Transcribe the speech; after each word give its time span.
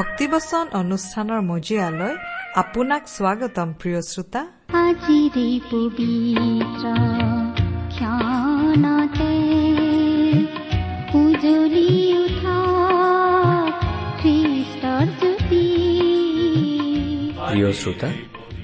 ভক্তিবচন 0.00 0.66
অনুষ্ঠানৰ 0.82 1.40
মজিয়ালৈ 1.52 2.14
আপোনাক 2.62 3.02
স্বাগতম 3.16 3.68
প্ৰিয় 3.80 4.00
শ্ৰোতা। 4.10 4.42
আজিৰে 4.84 5.48
পবিত্ৰ 5.70 6.84
ক্ষণতে 7.94 9.32
উজলি 11.20 11.90
উঠা 12.22 12.58
খ্ৰীষ্টৰ 14.20 15.06
জ্যোতি। 15.20 15.64
প্ৰিয় 17.48 17.70
শ্ৰোতা 17.80 18.08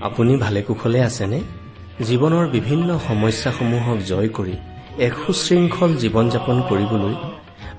আপুনি 0.09 0.33
ভালে 0.45 0.61
কুশলে 0.69 1.01
আছেনে? 1.09 1.39
জীৱনৰ 2.09 2.45
বিভিন্ন 2.57 2.89
সমস্যাসমূহক 3.09 3.99
জয় 4.11 4.31
কৰি 4.37 4.55
এক 5.07 5.15
সুশৃংখল 5.25 5.91
জীৱন 6.03 6.27
যাপন 6.35 6.57
কৰিবলৈ 6.71 7.15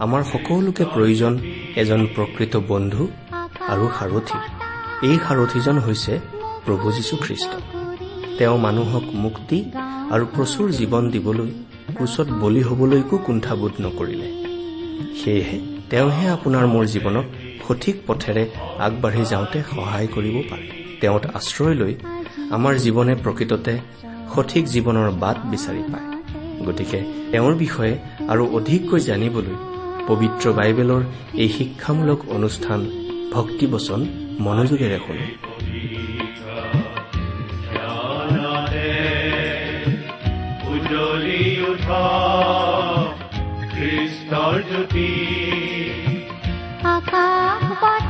আমাৰ 0.06 0.22
সকলোকে 0.32 0.84
প্ৰয়োজন 0.94 1.34
এজন 1.82 2.02
প্ৰকৃত 2.16 2.54
বন্ধু 2.72 3.04
আৰু 3.74 3.86
সাৰথী। 4.00 4.38
এই 5.08 5.18
সাৰথীজন 5.26 5.78
হৈছে 5.80 6.20
প্ৰভু 6.66 6.92
যীশুখ্ৰীষ্ট। 6.92 7.52
তেওঁ 8.38 8.58
মানুহক 8.58 9.06
মুক্তি 9.14 9.58
আৰু 10.14 10.26
প্ৰচুৰ 10.36 10.68
জীৱন 10.72 11.04
দিবলৈ 11.10 11.50
ক্ৰুচত 11.96 12.28
বলি 12.42 12.62
হবলৈকো 12.62 13.18
কুণ্ঠাবোধ 13.18 13.74
নকৰিলে। 13.82 14.28
সেয়েহে 15.20 15.58
তেওঁহে 15.90 16.26
আপোনাৰ 16.30 16.66
মোৰ 16.68 16.86
জীৱনক 16.86 17.26
সঠিক 17.68 17.96
পথেৰে 18.08 18.44
আগবাঢ়ি 18.80 19.24
যাওঁতে 19.26 19.60
সহায় 19.72 20.08
কৰিব 20.08 20.36
পাৰে। 20.50 20.68
তেওঁত 21.02 21.24
আশ্ৰয় 21.34 21.76
লৈ 21.76 21.94
আমাৰ 22.52 22.74
জীৱনে 22.76 23.16
প্ৰকৃততে 23.16 23.74
সঠিক 24.36 24.64
জীৱনৰ 24.68 25.10
বাট 25.24 25.38
বিচাৰি 25.46 25.84
পায়। 25.92 26.08
গতিকে 26.66 27.00
তেওঁৰ 27.32 27.54
বিষয়ে 27.56 27.94
আৰু 28.28 28.44
অধিককৈ 28.58 29.00
জানিবলৈ 29.00 29.56
পবিত্ৰ 30.08 30.46
বাইবেলৰ 30.54 31.02
এই 31.34 31.50
শিক্ষামূলক 31.50 32.20
অনুষ্ঠান 32.30 32.80
ভক্তিবচন 33.34 34.00
মনোযোগেৰে 34.40 34.98
শুনো। 35.06 35.26
উঠ 40.68 41.86
খ্ৰীষ্টৰ 43.74 44.56
জ্যোতি। 44.70 45.10
আকাশ 46.96 48.07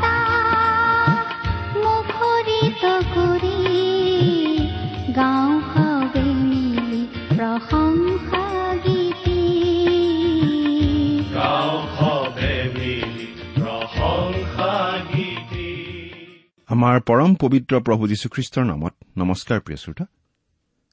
আমাৰ 16.78 17.00
পৰম 17.00 17.36
পবিত্ৰ 17.36 17.80
প্ৰভু 17.80 18.08
যীশুখ্ৰীষ্টৰ 18.08 18.66
নামত 18.66 18.94
নমস্কাৰ 19.18 19.60
প্ৰিয় 19.60 19.78
শ্ৰোতা। 19.78 20.06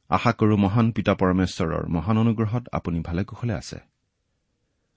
আশা 0.08 0.32
কৰো 0.32 0.56
মহান 0.56 0.92
পিতা 0.92 1.14
পৰমেশ্বৰৰ 1.14 1.88
মহান 1.88 2.18
অনুগ্ৰহত 2.18 2.68
আপুনি 2.72 3.00
ভালে 3.00 3.24
কুশলে 3.24 3.54
আছে। 3.54 3.78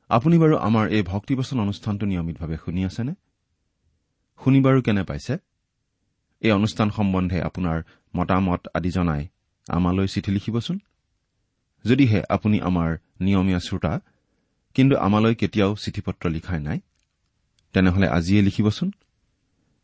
আপুনি 0.10 0.38
বাৰু 0.38 0.56
আমাৰ 0.58 0.88
এই 0.88 1.04
ভক্তিবচন 1.04 1.60
অনুষ্ঠানটো 1.60 2.06
নিয়মিতভাৱে 2.06 2.58
শুনি 2.66 2.86
আছেনে? 2.86 3.14
শুনি 4.44 4.62
বাৰু 4.62 4.82
কেনে 4.82 5.04
পাইছে? 5.04 5.38
এই 6.40 6.52
অনুষ্ঠান 6.52 6.90
সম্বন্ধে 6.90 7.42
আপোনাৰ 7.42 7.84
মতামত 8.16 8.68
আদি 8.74 8.90
জনাই 8.90 9.28
আমালৈ 9.70 10.08
চিঠি 10.08 10.32
লিখিবচোন। 10.32 10.80
যদিহে 11.86 12.24
আপুনি 12.30 12.62
আমাৰ 12.62 12.98
নিয়মীয়া 13.22 13.60
শ্ৰোতা 13.60 14.00
কিন্তু 14.74 14.98
আমালৈ 14.98 15.36
কেতিয়াও 15.36 15.76
চিঠি 15.76 16.02
পত্ৰ 16.02 16.30
লিখাই 16.30 16.60
নাই 16.60 16.80
তেনেহলে 17.74 18.08
আজিয়ে 18.08 18.42
লিখিবচোন। 18.42 18.92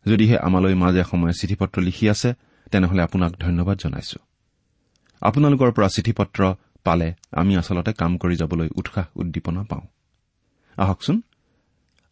যদিহে 0.06 0.38
আমালৈ 0.38 0.76
মাজে 0.76 1.04
সময়ে 1.04 1.34
চিঠি 1.34 1.56
পত্ৰ 1.56 1.82
লিখি 1.82 2.10
আছে 2.10 2.34
তেনেহলে 2.72 3.02
আপোনাক 3.04 3.32
ধন্যবাদ 3.40 3.78
জনাইছো। 3.78 4.20
আপোনালোকৰ 5.22 5.72
পৰা 5.72 5.88
চিঠি 5.88 6.12
পত্ৰ 6.12 6.56
পালে 6.84 7.14
আমি 7.32 7.58
আচলতে 7.58 7.94
কাম 7.94 8.18
কৰি 8.18 8.36
যাবলৈ 8.36 8.70
উৎসাহ 8.76 9.06
উদ্দীপনা 9.16 9.64
পাওঁ। 9.64 9.86
আহকচোন 10.78 11.22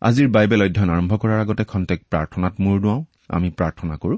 আজিৰ 0.02 0.28
বাইবেল 0.28 0.62
অধ্যয়ন 0.64 0.90
আৰম্ভ 0.90 1.14
কৰাৰ 1.18 1.40
আগতে 1.40 1.64
খন্তেক 1.64 2.00
প্ৰাৰ্থনাত 2.10 2.54
মূৰ 2.60 2.82
দুৱাওঁ 2.82 3.04
আমি 3.30 3.50
প্ৰাৰ্থনা 3.50 3.96
কৰো। 3.98 4.18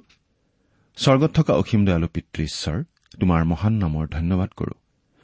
স্বৰ্গত 0.95 1.31
থকা 1.33 1.53
অসীম 1.53 1.85
দয়ালু 1.85 2.07
পিতৃ 2.07 2.43
ঈশ্বৰ 2.43 2.83
তোমাৰ 3.19 3.45
মহান 3.45 3.73
নামৰ 3.73 4.07
ধন্যবাদ 4.07 4.49
কৰো। 4.49 4.73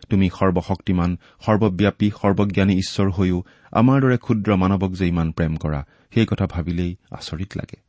তুমি 0.10 0.30
সৰ্বশক্তিমান 0.30 1.18
সৰ্বব্যাপী 1.46 2.12
সৰ্বজ্ঞানী 2.22 2.74
ঈশ্বৰ 2.78 3.10
হৈও 3.12 3.44
আমাৰ 3.72 4.02
দৰে 4.02 4.18
ক্ষুদ্ৰ 4.18 4.56
মানৱক 4.56 4.92
যে 4.94 5.08
ইমান 5.08 5.32
প্ৰেম 5.32 5.56
কৰা 5.56 5.86
সেই 6.14 6.26
কথা 6.26 6.46
ভাবিলেই 6.46 6.96
আচৰিত 7.12 7.58
লাগে। 7.58 7.89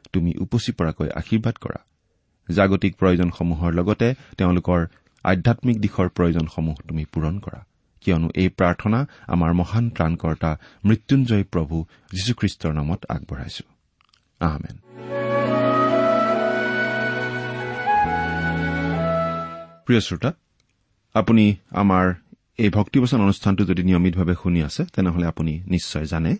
তুমি 0.13 0.33
উপচি 0.39 0.71
পৰাকৈ 0.71 1.09
আশীৰ্বাদ 1.15 1.55
কৰা। 1.61 1.79
জাগতিক 2.49 2.95
প্ৰয়োজনসমূহৰ 2.95 3.73
লগতে 3.73 4.13
তেওঁলোকৰ 4.37 4.85
আধ্যামিক 5.23 5.81
দিশৰ 5.81 6.09
প্ৰয়োজনসমূহ 6.09 6.75
তুমি 6.87 7.05
পূৰণ 7.05 7.39
কৰা। 7.39 7.65
কিয়নো 8.01 8.29
এই 8.35 8.49
প্ৰাৰ্থনা 8.49 9.05
আমাৰ 9.27 9.53
মহান 9.53 9.89
ত্ৰাণকৰ্তা 9.89 10.57
মৃত্যুঞ্জয় 10.85 11.43
প্ৰভু 11.43 11.85
যীশুখ্ৰীষ্টৰ 12.11 12.73
নামত 12.73 13.05
আগবঢ়াইছো। 13.09 13.63
প্ৰিয় 19.85 19.99
শ্ৰোতা 19.99 20.33
আপুনি 21.13 21.55
আমাৰ 21.69 22.13
এই 22.57 22.69
ভক্তিবচন 22.69 23.21
অনুষ্ঠানটো 23.21 23.63
যদি 23.65 23.83
নিয়মিতভাৱে 23.83 24.35
শুনি 24.43 24.63
আছে 24.63 24.85
তেনেহলে 24.85 25.25
আপুনি 25.25 25.63
নিশ্চয় 25.67 26.05
জানে 26.05 26.37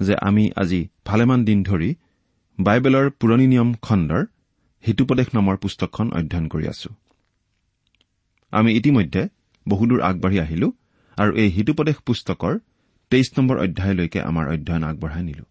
যে 0.00 0.14
আমি 0.20 0.50
আজি 0.56 0.88
ভালেমান 1.04 1.44
দিন 1.44 1.62
ধৰি 1.62 1.94
বাইবেলৰ 2.58 3.06
পুৰণি 3.20 3.46
নিয়ম 3.46 3.70
খণ্ডৰ 3.82 4.22
হিতুপদেশ 4.84 5.28
নামৰ 5.36 5.56
পুস্তকখন 5.56 6.06
অধ্যয়ন 6.18 6.46
কৰি 6.48 6.66
আছো। 6.68 6.90
আমি 8.52 8.70
ইতিমধ্যে 8.78 9.22
বহুদূৰ 9.66 10.00
আগবাঢ়ি 10.00 10.38
আহিলো 10.40 10.68
আৰু 11.18 11.30
এই 11.42 11.48
হিতুপদেশ 11.56 11.96
পুস্তকৰ 12.06 12.52
তেইছ 13.10 13.28
নম্বৰ 13.38 13.56
অধ্যায়লৈকে 13.64 14.20
আমাৰ 14.20 14.44
অধ্যয়ন 14.54 14.84
আগবঢ়াই 14.90 15.22
নিলো। 15.22 15.44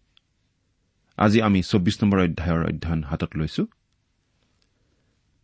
আজি 1.18 1.38
আমি 1.42 1.60
চৌব্বিছ 1.62 1.96
নম্বৰ 2.02 2.18
অধ্যায়ৰ 2.26 2.62
অধ্যয়ন 2.70 3.00
হাতত 3.02 3.30
লৈছো। 3.36 3.62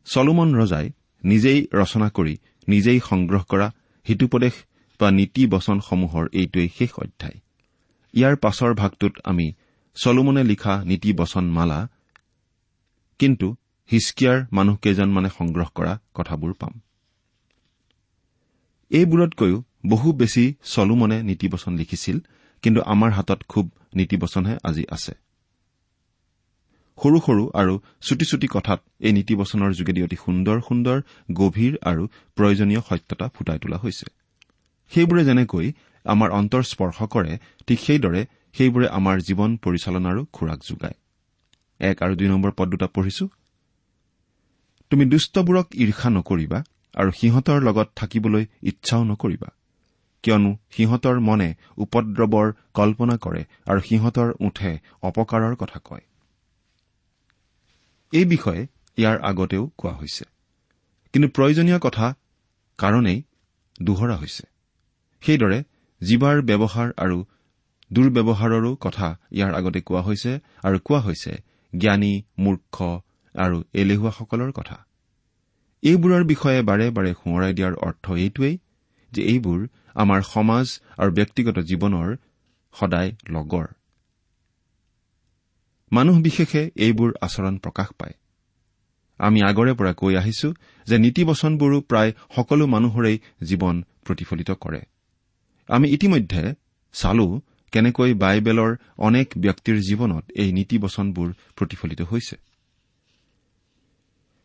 চলোমন 0.07 0.49
ৰজাই 0.55 0.87
নিজেই 1.25 1.61
ৰচনা 1.73 2.09
কৰি 2.17 2.35
নিজেই 2.69 3.01
সংগ্ৰহ 3.01 3.43
কৰা 3.43 3.69
হিতুপদেশ 4.07 4.55
বা 5.01 5.09
নীতি 5.11 5.43
বচনসমূহৰ 5.47 6.25
এইটোৱেই 6.33 6.69
শেষ 6.79 6.91
অধ্যায়। 6.99 7.39
ইয়াৰ 8.15 8.35
পাছৰ 8.37 8.73
ভাগটোত 8.75 9.15
আমি 9.25 9.47
চলোমনে 9.95 10.43
লিখা 10.45 10.75
নীতি 10.85 11.11
বচন 11.13 11.45
মালা 11.51 11.89
কিন্তু 13.21 13.49
হিচকিয়াৰ 13.91 14.39
মানুহকেইজনমানে 14.53 15.31
সংগ্ৰহ 15.39 15.69
কৰা 15.75 15.93
কথাবোৰ 16.15 16.53
পাম। 16.53 16.73
এইবোৰতকৈও 18.91 19.63
বহু 19.87 20.09
বেছি 20.13 20.45
চলোমনে 20.65 21.23
নীতিবচন 21.23 21.73
লিখিছিল 21.77 22.17
কিন্তু 22.63 22.81
আমাৰ 22.83 23.11
হাতত 23.11 23.41
খুব 23.49 23.67
নীতিবচনহে 23.97 24.55
আজি 24.65 24.85
আছে। 24.91 25.13
সৰু 26.99 27.19
সৰু 27.21 27.43
আৰু 27.61 27.75
চুটি 28.01 28.25
চুটি 28.25 28.47
কথাত 28.47 28.81
এই 29.01 29.13
নীতিবচনৰ 29.13 29.71
যোগেদি 29.73 30.01
অতি 30.03 30.17
সুন্দৰ 30.25 30.57
সুন্দৰ 30.69 30.99
গভীৰ 31.33 31.75
আৰু 31.91 32.03
প্ৰয়োজনীয় 32.37 32.81
সত্যতা 32.81 33.27
ফুটাই 33.35 33.59
তোলা 33.59 33.79
হৈছে। 33.83 34.07
সেইবোৰে 34.93 35.23
যেনেকৈ 35.25 35.67
আমাৰ 36.05 36.31
অন্তৰ 36.31 36.63
স্পৰ্শ 36.63 37.03
কৰে 37.03 37.39
ঠিক 37.67 37.79
সেইদৰে 37.81 38.27
সেইবোৰে 38.55 38.89
আমাৰ 38.89 39.21
জীৱন 39.21 39.57
পৰিচালনাৰো 39.57 40.25
খোৰাক 40.33 40.61
যোগায়। 40.65 40.95
এক 41.81 42.03
আৰু 42.03 42.15
দুই 42.15 42.29
নম্বৰ 42.29 42.51
পদ 42.57 42.69
দুটা 42.69 42.87
পঢ়িছো। 42.87 43.29
তুমি 44.91 45.05
দুষ্টবোৰক 45.05 45.67
ঈৰ্ষা 45.75 46.11
নকৰিবা 46.11 46.65
আৰু 46.95 47.11
সিহঁতৰ 47.11 47.63
লগত 47.63 47.89
থাকিবলৈ 47.97 48.47
ইচ্ছাও 48.63 49.05
নকৰিবা। 49.05 49.49
কিয়নো 50.23 50.57
সিহঁতৰ 50.71 51.21
মনে 51.21 51.55
উপদ্ৰৱৰ 51.79 52.53
কল্পনা 52.75 53.17
কৰে 53.17 53.45
আৰু 53.67 53.81
সিহঁতৰ 53.81 54.29
ওঠে 54.41 54.79
অপকাৰৰ 55.03 55.57
কথা 55.57 55.79
কয়। 55.85 56.01
এই 58.13 58.25
বিষয়ে 58.25 58.67
ইয়াৰ 58.97 59.19
আগতেও 59.21 59.71
কোৱা 59.79 59.93
হৈছে। 59.93 60.25
কিন্তু 61.13 61.29
প্ৰয়োজনীয় 61.29 61.79
কথা 61.79 62.15
কাৰণেই 62.79 63.23
দোহৰা 63.83 64.17
হৈছে। 64.17 64.45
সেইদৰে 65.21 65.65
জীৱাৰ 66.03 66.37
ব্যৱহাৰ 66.43 66.89
আৰু 66.97 67.19
দুৰ্ব্যৱহাৰৰো 67.91 68.71
কথা 68.77 69.09
ইয়াৰ 69.33 69.53
আগতে 69.55 69.81
কোৱা 69.81 70.03
হৈছে 70.03 70.33
আৰু 70.63 70.77
কোৱা 70.85 71.01
হৈছে 71.01 71.33
জ্ঞানী 71.73 72.13
মূৰ্খ 72.39 72.77
আৰু 73.35 73.57
এলেহুৱাসকলৰ 73.75 74.53
কথা। 74.53 74.77
এইবোৰৰ 75.83 76.25
বিষয়ে 76.25 76.63
বাৰে 76.63 76.87
বাৰে 76.91 77.13
সোঁৱৰাই 77.13 77.53
দিয়াৰ 77.55 77.75
অৰ্থ 77.87 78.05
এইটোৱেই 78.17 78.55
যে 79.13 79.23
এইবোৰ 79.23 79.61
আমাৰ 79.95 80.21
সমাজ 80.23 80.67
আৰু 80.97 81.11
ব্যক্তিগত 81.13 81.57
জীৱনৰ 81.71 82.09
সদায় 82.75 83.11
লগৰ। 83.29 83.67
মানুহ 85.93 86.17
বিশেষে 86.21 86.63
এইবোৰ 86.77 87.11
আচৰণ 87.21 87.59
প্ৰকাশ 87.59 87.89
পায়। 87.99 88.15
আমি 89.21 89.41
আগৰে 89.43 89.73
পৰা 89.75 89.93
কৈ 89.93 90.15
আহিছো 90.17 90.49
যে 90.87 90.97
নীতিবচনবোৰো 90.99 91.79
প্ৰায় 91.81 92.13
সকলো 92.37 92.65
মানুহৰেই 92.67 93.17
জীৱন 93.45 93.77
প্ৰতিফলিত 94.05 94.51
কৰে। 94.51 94.81
আমি 95.71 95.87
ইতিমধ্যে 95.89 96.55
চালো 96.93 97.27
কেনেকৈ 97.73 98.15
বাইবেলৰ 98.15 98.71
অনেক 98.99 99.27
ব্যক্তিৰ 99.39 99.77
জীৱনত 99.89 100.25
এই 100.35 100.53
নীতিবচনবোৰ 100.53 101.29
প্ৰতিফলিত 101.57 102.01
হৈছে। 102.03 102.37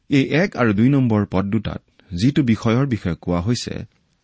এই 0.10 0.26
এক 0.42 0.50
আৰু 0.56 0.72
দুই 0.74 0.90
নম্বৰ 0.90 1.22
পদ 1.32 1.46
দুটাত 1.46 1.82
যিটো 2.14 2.42
বিষয়ৰ 2.44 2.86
বিষয়ে 2.86 3.16
কোৱা 3.22 3.40
হৈছে 3.42 3.74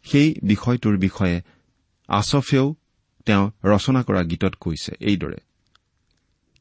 সেই 0.06 0.27
বিষয়টোৰ 0.44 0.95
বিষয়ে 0.98 1.38
আছফেও 2.09 2.75
তেওঁ 3.25 3.44
ৰচনা 3.63 4.01
কৰা 4.03 4.21
গীতত 4.24 4.53
কৈছে 4.59 4.92
এইদৰে 5.00 5.39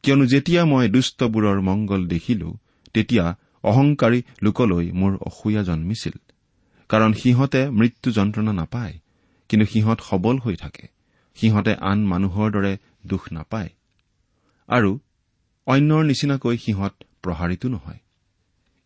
কিয়নো 0.05 0.25
যেতিয়া 0.27 0.63
মই 0.65 0.89
দুষ্টবোৰৰ 0.89 1.59
মংগল 1.61 2.03
দেখিলো 2.07 2.49
তেতিয়া 2.95 3.25
অহংকাৰী 3.65 4.23
লোকলৈ 4.43 4.87
মোৰ 4.93 5.13
অসূয়া 5.27 5.63
জন্মিছিল 5.63 6.17
কাৰণ 6.91 7.11
সিহঁতে 7.13 7.61
মৃত্যু 7.71 8.09
যন্ত্ৰণা 8.11 8.53
নাপায়। 8.53 8.95
কিন্তু 9.51 9.67
সিহঁত 9.67 9.99
সবল 10.01 10.37
হৈ 10.39 10.57
থাকে। 10.57 10.85
সিহঁতে 11.37 11.73
আন 11.91 11.99
মানুহৰ 12.07 12.49
দৰে 12.51 12.73
দুখ 13.07 13.23
নাপায়। 13.33 13.71
আৰু 14.69 14.91
অন্যৰ 15.67 16.03
নিচিনাকৈ 16.05 16.57
সিহঁত 16.57 16.95
প্ৰহাৰিতো 17.23 17.69
নহয়। 17.69 18.01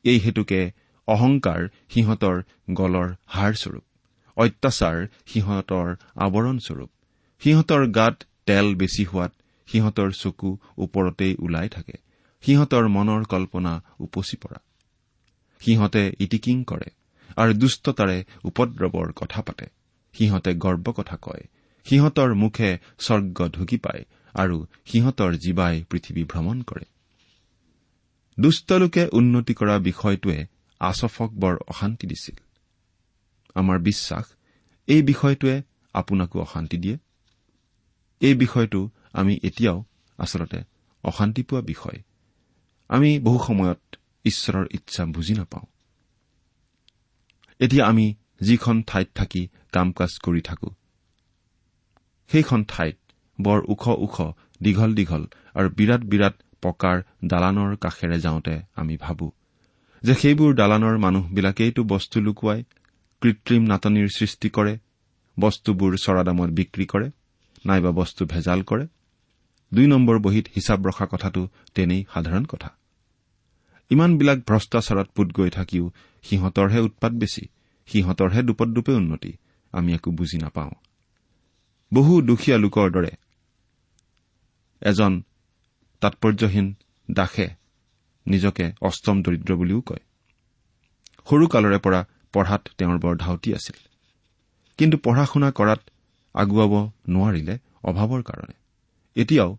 এই 0.05 0.19
হেতুকে 0.19 0.61
অহংকাৰ 1.09 1.61
সিহঁতৰ 1.91 2.37
গলৰ 2.71 3.09
হাড়স্বৰূপ 3.27 3.85
অত্যাচাৰ 4.37 4.97
সিহঁতৰ 5.27 5.89
আৱৰণস্বৰূপ। 6.17 6.91
সিহঁতৰ 7.43 7.83
গাত 7.91 8.17
তেল 8.47 8.67
বেছি 8.75 9.05
হোৱাত 9.05 9.33
সিহঁতৰ 9.69 10.11
চকু 10.13 10.51
ওপৰতেই 10.79 11.35
ওলাই 11.39 11.69
থাকে। 11.69 11.97
সিহঁতৰ 12.45 12.85
মনৰ 12.89 13.23
কল্পনা 13.25 13.73
উপচি 14.01 14.37
পৰা। 14.37 14.59
সিহঁতে 15.61 16.03
ইটিকিং 16.19 16.57
কৰে 16.65 16.89
আৰু 17.37 17.53
দুষ্টতাৰে 17.53 18.19
উপদ্ৰৱৰ 18.45 19.13
কথা 19.13 19.41
পাতে। 19.43 19.67
সিহঁতে 20.19 20.55
গৰ্ব 20.55 20.93
কথা 20.93 21.17
কয়। 21.23 21.41
সিহঁতৰ 21.85 22.35
মুখে 22.35 22.79
স্বৰ্গ 22.99 23.49
ঢুকি 23.49 23.77
পায় 23.77 24.05
আৰু 24.35 24.67
সিহঁতৰ 24.87 25.35
জীৱাই 25.35 25.85
পৃথিৱী 25.91 26.25
ভ্ৰমণ 26.25 26.63
কৰে। 26.63 26.85
দুষ্টলোকে 28.41 29.09
উন্নতি 29.13 29.55
কৰা 29.55 29.79
বিষয়টোৱে 29.79 30.47
আচফক 30.81 31.31
বৰ 31.31 31.57
অশান্তি 31.69 32.07
দিছিল। 32.07 32.37
আমাৰ 33.55 33.79
বিশ্বাস 33.79 34.25
এই 34.87 35.03
বিষয়টোৱে 35.03 35.63
আপোনাকো 35.95 36.41
অশান্তি 36.41 36.77
দিয়ে? 36.77 36.99
এই 38.21 38.35
বিষয়টো 38.35 38.91
আমি 39.13 39.39
এতিয়াও 39.43 39.85
আচলতে 40.19 40.63
অশান্তি 41.03 41.43
পোৱা 41.43 41.61
বিষয়। 41.61 42.03
আমি 42.89 43.19
বহু 43.19 43.45
সময়ত 43.47 43.97
ঈশ্বৰৰ 44.25 44.67
ইচ্ছা 44.71 45.07
বুজি 45.07 45.35
নাপাওঁ। 45.35 45.67
এতিয়া 47.59 47.87
আমি 47.87 48.15
যিখন 48.41 48.83
ঠাইত 48.83 49.09
থাকি 49.15 49.43
কাম 49.73 49.89
কাজ 49.93 50.13
কৰি 50.25 50.41
থাকো। 50.41 50.69
সেইখন 52.31 52.61
ঠাইত 52.69 52.97
বৰ 53.39 53.59
ওখ 53.69 53.85
ওখ 53.89 54.17
দীঘল 54.63 54.91
দীঘল 54.95 55.23
আৰু 55.55 55.69
বিৰাট 55.71 56.03
বিৰাট 56.05 56.35
পকাৰ 56.63 56.97
দালানৰ 57.25 57.77
কাষেৰে 57.77 58.19
যাওঁতে 58.21 58.55
আমি 58.75 58.97
ভাবো 58.97 59.27
যে 60.03 60.15
সেইবোৰ 60.15 60.51
দালানৰ 60.55 60.97
মানুহবিলাকেইটো 60.99 61.83
বস্তু 61.85 62.17
লুকুৱাই 62.21 62.61
কৃত্ৰিম 63.23 63.63
নাটনিৰ 63.63 64.09
সৃষ্টি 64.09 64.49
কৰে 64.49 64.75
বস্তুবোৰ 65.37 65.93
চৰা 65.97 66.23
দামত 66.23 66.51
বিক্ৰী 66.51 66.87
কৰে 66.87 67.09
নাইবা 67.67 67.91
বস্তু 67.91 68.23
ভেজাল 68.27 68.63
কৰে। 68.63 68.87
দুই 69.73 69.87
নম্বৰ 69.87 70.19
বহীত 70.19 70.47
হিচাপ 70.57 70.81
ৰখা 70.87 71.07
কথাটো 71.07 71.43
তেনেই 71.75 72.03
সাধাৰণ 72.15 72.45
কথা। 72.45 72.69
ইমানবিলাক 73.91 74.39
ভ্ৰষ্টাচাৰত 74.39 75.09
পোত 75.15 75.29
গৈ 75.33 75.51
থাকিও 75.51 75.85
সিহঁতৰহে 76.25 76.81
উৎপাত 76.81 77.13
বেছি। 77.13 77.45
সিহঁতৰহে 77.87 78.43
দুপদূপে 78.43 78.93
উন্নতি 78.93 79.33
আমি 79.73 79.95
একো 79.95 80.11
বুজি 80.11 80.39
নাপাওঁ। 80.39 80.71
বহু 81.93 82.23
দুখীয়া 82.23 82.59
লোকৰ 82.59 82.91
দৰে। 82.91 83.13
এজন 84.83 85.23
তাৎপৰ্যহীন 86.01 86.75
দাসে 87.11 87.47
নিজকে 88.27 88.73
অষ্টম 88.81 89.23
দৰিদ্ৰ 89.23 89.55
বুলিও 89.55 89.81
কয়। 89.81 90.03
সৰুকালৰে 91.31 91.79
পৰা 91.79 92.01
পঢ়াত 92.33 92.63
তেওঁৰ 92.79 92.99
বৰ 92.99 93.15
ধাউতি 93.17 93.55
আছিল। 93.55 93.79
কিন্তু 94.79 94.97
পঢ়া 94.99 95.25
শুনা 95.27 95.51
কৰাত 95.51 95.81
আগুৱাব 96.35 96.73
নোৱাৰিলে 97.09 97.55
অভাৱৰ 97.85 98.23
কাৰণে। 98.23 98.55
এতিয়াও 99.17 99.51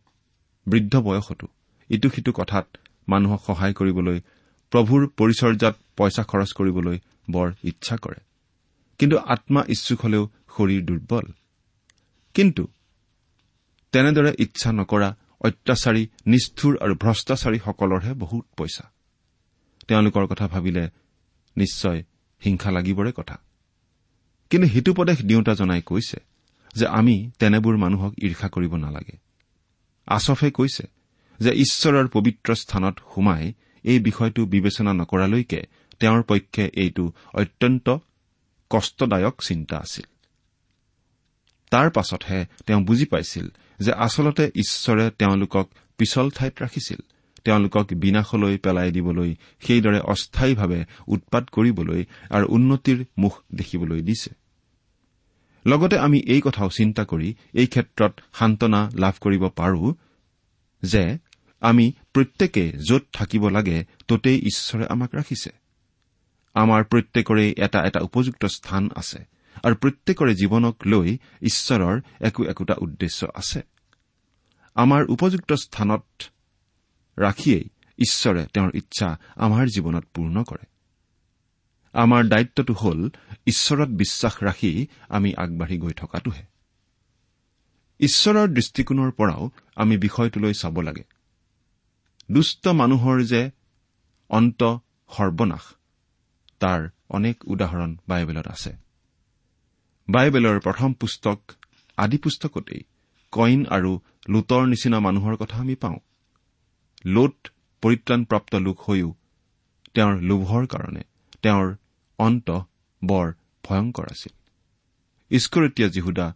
বৃদ্ধ 0.67 0.93
বয়সতো 0.97 1.47
ইটো 1.89 2.09
সিটো 2.09 2.31
কথাত 2.31 2.65
মানুহক 3.09 3.41
সহায় 3.45 3.73
কৰিবলৈ 3.73 4.19
প্ৰভুৰ 4.71 5.01
পৰিচৰ্যাত 5.17 5.75
পইচা 5.97 6.23
খৰচ 6.23 6.51
কৰিবলৈ 6.53 6.97
বৰ 7.31 7.53
ইচ্ছা 7.63 7.97
কৰে। 7.97 8.19
কিন্তু 8.99 9.17
আত্মা 9.17 9.63
ইচ্ছুক 9.67 10.01
হলেও 10.01 10.29
শৰীৰ 10.57 10.85
দুৰ্বল। 10.85 11.31
কিন্তু 12.33 12.67
তেনেদৰে 13.91 14.33
ইচ্ছা 14.39 14.71
নকৰা 14.71 15.15
অত্যাচাৰী 15.41 16.07
নিষ্ঠুৰ 16.27 16.77
আৰু 16.81 16.95
ভ্ৰষ্টাচাৰীসকলৰহে 16.95 18.13
বহুত 18.13 18.45
পইচা। 18.57 18.91
তেওঁলোকৰ 19.87 20.25
কথা 20.25 20.47
ভাবিলে 20.47 20.89
নিশ্চয় 21.57 22.03
হিংসা 22.45 22.71
লাগিবৰে 22.71 23.11
কথা। 23.11 23.39
কিন্তু 24.49 24.67
হিতুপদেশ 24.67 25.21
দিওঁতা 25.21 25.53
জনাই 25.53 25.81
কৈছে 25.81 26.17
যে 26.75 26.87
আমি 26.87 27.31
তেনেবোৰ 27.39 27.77
মানুহক 27.77 28.13
ঈৰ্ষা 28.23 28.49
কৰিব 28.49 28.75
নালাগে। 28.75 29.17
আছফে 30.07 30.51
কৈছে 30.51 30.87
যে 31.39 31.51
ঈশ্বৰৰ 31.51 32.07
পবিত্ৰ 32.07 32.55
স্থানত 32.55 32.99
সোমাই 33.15 33.53
এই 33.83 33.99
বিষয়টো 33.99 34.45
বিবেচনা 34.45 34.93
নকৰালৈকে 34.93 35.63
তেওঁৰ 35.99 36.23
পক্ষে 36.23 36.71
এইটো 36.73 37.11
অত্যন্ত 37.33 37.97
কষ্টদায়ক 38.69 39.41
চিন্তা 39.41 39.77
আছিল। 39.77 40.05
তাৰ 41.71 41.89
পাছতহে 41.89 42.45
তেওঁ 42.65 42.81
বুজি 42.83 43.05
পাইছিল 43.05 43.47
যে 43.79 43.91
আচলতে 43.91 44.51
ঈশ্বৰে 44.55 45.09
তেওঁলোকক 45.09 45.69
পিছল 45.97 46.29
ঠাইত 46.29 46.61
ৰাখিছিল 46.61 47.01
তেওঁলোকক 47.43 47.87
বিনাশলৈ 47.93 48.57
পেলাই 48.57 48.91
দিবলৈ 48.91 49.35
সেইদৰে 49.59 49.99
অস্থায়ীভাৱে 49.99 50.85
উৎপাত 51.07 51.49
কৰিবলৈ 51.49 52.05
আৰু 52.29 52.45
উন্নতিৰ 52.49 53.05
মুখ 53.17 53.41
দেখিবলৈ 53.55 54.01
দিছে। 54.01 54.29
লগতে 55.67 55.97
আমি 55.97 56.19
এই 56.19 56.41
কথাও 56.41 56.69
চিন্তা 56.69 57.03
কৰি 57.05 57.35
এই 57.53 57.67
ক্ষেত্ৰত 57.67 58.19
সান্তনা 58.33 58.89
লাভ 58.93 59.13
কৰিব 59.21 59.47
পাৰো 59.49 59.93
যে 60.83 61.17
আমি 61.61 61.91
প্ৰত্যেকে 62.13 62.73
য'ত 62.89 63.01
থাকিব 63.13 63.49
লাগে 63.49 63.85
ততেই 64.07 64.37
ঈশ্বৰে 64.39 64.85
আমাক 64.89 65.15
ৰাখিছে। 65.15 65.49
আমাৰ 66.55 66.83
প্ৰত্যেকৰে 66.83 67.53
এটা 67.57 67.79
এটা 67.87 67.99
উপযুক্ত 67.99 68.45
স্থান 68.45 68.89
আছে 68.95 69.19
আৰু 69.63 69.75
প্ৰত্যেকৰে 69.75 70.33
জীৱনক 70.35 70.75
লৈ 70.87 71.17
ঈশ্বৰৰ 71.41 72.01
একো 72.21 72.43
একোটা 72.43 72.75
উদ্দেশ্য 72.77 73.27
আছে। 73.35 73.61
আমাৰ 74.75 75.01
উপযুক্ত 75.09 75.53
স্থানত 75.53 76.05
ৰাখিয়েই 77.17 77.69
ঈশ্বৰে 77.99 78.45
তেওঁৰ 78.53 78.71
ইচ্ছা 78.73 79.09
আমাৰ 79.35 79.65
জীৱনত 79.67 80.05
পূৰ্ণ 80.13 80.43
কৰে। 80.43 80.65
আমাৰ 81.93 82.21
দায়িত্বটো 82.27 82.73
হ'ল 82.73 83.09
ঈশ্বৰত 83.47 83.89
বিশ্বাস 83.89 84.43
ৰাখি 84.43 84.87
আমি 85.09 85.33
আগবাঢ়ি 85.37 85.77
গৈ 85.77 85.93
থকাটোহে। 85.93 86.43
ঈশ্বৰৰ 87.99 88.47
দৃষ্টিকোণৰ 88.47 89.11
পৰাও 89.11 89.49
আমি 89.75 89.97
বিষয়টোলৈ 89.97 90.53
চাব 90.53 90.81
লাগে। 90.81 91.03
দুষ্ট 92.31 92.67
মানুহৰ 92.67 93.23
যে 93.23 93.51
অন্ত 94.29 94.61
সৰ্বনাশ 95.09 95.63
তাৰ 96.65 96.89
অনেক 97.09 97.43
উদাহৰণ 97.45 97.97
বাইবেলত 98.07 98.47
আছে। 98.47 98.71
বাইবেলৰ 100.09 100.59
প্ৰথম 100.59 100.93
পুস্তক 100.93 101.39
আদি 101.97 102.17
পুস্তকতেই 102.17 102.81
কইন 103.31 103.65
আৰু 103.65 103.99
লোটৰ 104.29 104.63
নিচিনা 104.67 104.99
মানুহৰ 104.99 105.35
কথা 105.35 105.57
আমি 105.57 105.75
পাওঁ। 105.75 105.99
লোট 107.05 107.47
পৰিত্ৰাণপ্ৰাপ্ত 107.81 108.55
লোক 108.55 108.77
হৈও 108.89 109.13
তেওঁৰ 109.93 110.15
লোভৰ 110.21 110.65
কাৰণে 110.65 111.03
তেওঁৰ 111.41 111.75
অন্ত 112.19 112.47
বৰ 113.03 113.33
ভয়ংকৰ 113.63 114.05
আছিল। 114.11 114.33
ইস্কৰতীয়া 115.29 115.89
যীহুদা 115.89 116.33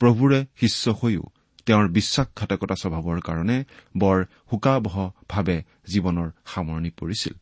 প্ৰভুৰে 0.00 0.46
শিষ্য 0.60 0.90
হৈও 0.90 1.24
তেওঁৰ 1.66 1.88
বিশ্বাসঘাতকতা 1.88 2.74
স্বভাৱৰ 2.74 3.20
কাৰণে 3.20 3.64
বৰ 3.98 4.24
শোকাবহভাৱে 4.50 5.62
জীৱনৰ 5.86 6.28
সামৰণি 6.46 6.90
পৰিছিল। 6.90 7.34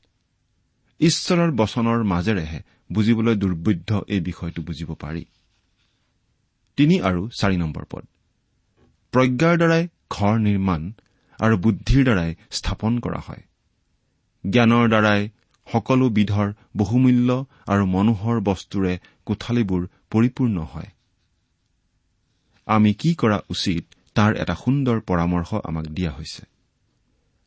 ঈশ্বৰৰ 1.01 1.51
বচনৰ 1.51 2.05
মাজেৰেহে 2.05 2.61
বুজিবলৈ 2.93 3.35
দুৰ্বোধ্য 3.35 4.05
এই 4.09 4.21
বিষয়টো 4.21 4.63
বুজিব 4.63 4.95
পাৰি। 4.95 5.25
তিনি 6.77 7.01
আৰু 7.01 7.29
চাৰি 7.29 7.57
নম্বৰ 7.57 7.85
পদ। 7.91 8.05
প্ৰজ্ঞাৰ 9.13 9.57
দ্বাৰাই 9.57 9.89
ঘৰ 10.11 10.39
নিৰ্মাণ 10.39 10.93
আৰু 11.41 11.57
বুদ্ধিৰ 11.57 12.05
দ্বাৰাই 12.05 12.35
স্থাপন 12.51 12.99
কৰা 12.99 13.19
হয়। 13.19 13.43
জ্ঞানৰ 14.51 14.89
দ্বাৰাই 14.89 15.29
সকলো 15.73 16.09
বিধৰ 16.09 16.53
বহুমূল্য 16.77 17.47
আৰু 17.67 17.87
মনোহৰ 17.87 18.41
বস্তুৰে 18.41 18.99
কোঠালীবোৰ 19.27 19.89
পৰিপূৰ্ণ 20.11 20.59
হয়। 20.59 20.91
আমি 22.67 22.95
কি 22.95 23.15
কৰা 23.15 23.41
উচিত 23.49 23.85
তাৰ 24.15 24.37
এটা 24.37 24.55
সুন্দৰ 24.55 25.01
পৰামৰ্শ 25.01 25.55
আমাক 25.55 25.87
দিয়া 25.87 26.13
হৈছে। 26.13 26.43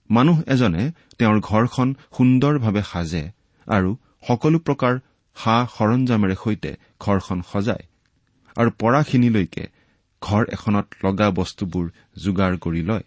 মানুহ 0.09 0.41
এজনে 0.47 0.91
তেওঁৰ 1.17 1.39
ঘৰখন 1.39 1.95
সুন্দৰভাৱে 2.17 2.81
সাজে 2.91 3.40
আৰু 3.67 3.95
সকলো 4.27 4.57
প্ৰকাৰ 4.59 4.99
সা 5.37 5.55
সৰঞ্জামেৰে 5.77 6.35
সৈতে 6.35 6.71
ঘৰখন 6.99 7.41
সজায় 7.51 7.85
আৰু 8.57 8.69
পৰাখিনিলৈকে 8.79 9.63
ঘৰ 10.21 10.43
এখনত 10.53 10.87
লগা 11.05 11.29
বস্তুবোৰ 11.29 11.85
যোগাৰ 12.17 12.57
কৰি 12.57 12.81
লয়। 12.81 13.03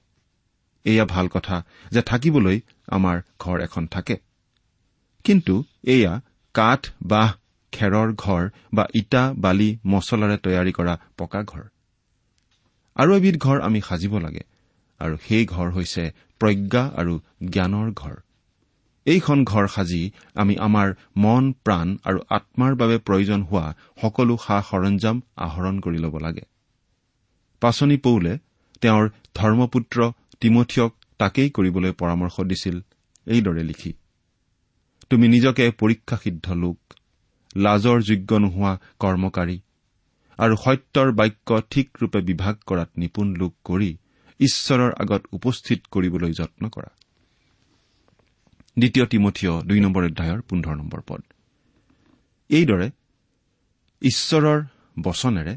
এয়া 0.85 1.05
ভাল 1.05 1.29
কথা 1.29 1.65
যে 1.91 2.03
থাকিবলৈ 2.03 2.61
আমাৰ 2.89 3.21
ঘৰ 3.39 3.61
এখন 3.61 3.87
থাকে। 3.87 4.17
কিন্তু 5.25 5.65
এয়া 5.85 6.21
কাঠ 6.55 6.83
বাঁহ 7.03 7.31
খেৰৰ 7.73 8.15
ঘৰ 8.15 8.51
বা 8.75 8.85
ইটা 8.95 9.23
বালি 9.37 9.79
মছলাৰে 9.87 10.37
তৈয়াৰী 10.37 10.73
কৰা 10.73 10.95
পকা 11.19 11.43
ঘৰ। 11.43 11.65
আৰু 12.97 13.17
এবিধ 13.17 13.37
ঘৰ 13.39 13.61
আমি 13.61 13.81
সাজিব 13.81 14.19
লাগে 14.19 14.45
আৰু 15.01 15.17
সেই 15.29 15.45
ঘৰ 15.47 15.71
হৈছে 15.71 16.13
প্ৰজ্ঞা 16.41 16.83
আৰু 16.97 17.21
জ্ঞানৰ 17.51 17.93
ঘৰ। 17.93 18.24
এইখন 19.07 19.39
ঘৰ 19.45 19.67
সাজি 19.69 20.03
আমি 20.35 20.55
আমাৰ 20.57 20.89
মন 21.17 21.53
প্ৰাণ 21.65 21.89
আৰু 22.05 22.19
আত্মাৰ 22.31 22.73
বাবে 22.75 22.97
প্ৰয়োজন 22.99 23.41
হোৱা 23.43 23.67
সকলো 24.01 24.37
সা 24.37 24.57
সৰঞ্জাম 24.71 25.17
আহৰণ 25.37 25.81
কৰি 25.81 25.99
ল'ব 25.99 26.15
লাগে। 26.19 26.45
পাচনি 27.63 27.97
পৌলে 27.97 28.33
তেওঁৰ 28.83 29.05
ধৰ্মপুত্ৰ 29.35 29.99
তিমঠিয়ক 30.41 30.93
তাকেই 31.19 31.51
কৰিবলৈ 31.51 31.93
পৰামৰ্শ 31.93 32.37
দিছিল 32.41 32.77
এইদৰে 33.27 33.63
লিখি 33.63 33.93
তুমি 35.11 35.27
নিজকে 35.29 35.65
পৰীক্ষাসিদ্ধ 35.81 36.47
লোক 36.55 36.79
লাজৰ 37.57 37.99
যোগ্য 38.03 38.31
নোহোৱা 38.39 38.73
কৰ্মকাৰী 38.99 39.57
আৰু 40.39 40.55
সত্যৰ 40.57 41.09
বাক্য 41.13 41.61
ঠিকৰূপে 41.71 42.21
বিভাগ 42.21 42.55
কৰাত 42.67 42.91
নিপুণ 42.97 43.27
লোক 43.37 43.53
কৰি 43.65 43.91
ঈশ্বৰৰ 44.41 44.93
আগত 44.99 45.23
উপস্থিত 45.33 45.81
কৰিবলৈ 45.91 46.33
যত্ন 46.33 46.69
কৰা। 46.69 46.91
দ্বিতীয় 48.79 49.07
তিমঠিয় 49.07 49.63
দুই 49.63 49.81
নম্বৰ 49.81 50.03
অধ্যায়ৰ 50.05 50.41
পোন্ধৰ 50.41 50.75
নম্বৰ 50.77 51.01
পদ। 51.07 51.23
এইদৰে 52.51 52.91
ঈশ্বৰৰ 54.03 54.61
বচনেৰে 55.03 55.55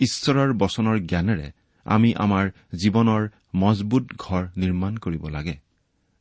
ঈশ্বৰৰ 0.00 0.52
বচনৰ 0.52 0.98
জ্ঞানেৰে 0.98 1.52
আমি 1.86 2.14
আমাৰ 2.14 2.50
জীৱনৰ 2.74 3.22
মজবুত 3.54 4.04
ঘৰ 4.18 4.42
নিৰ্মাণ 4.56 4.96
কৰিব 4.96 5.24
লাগে। 5.28 5.56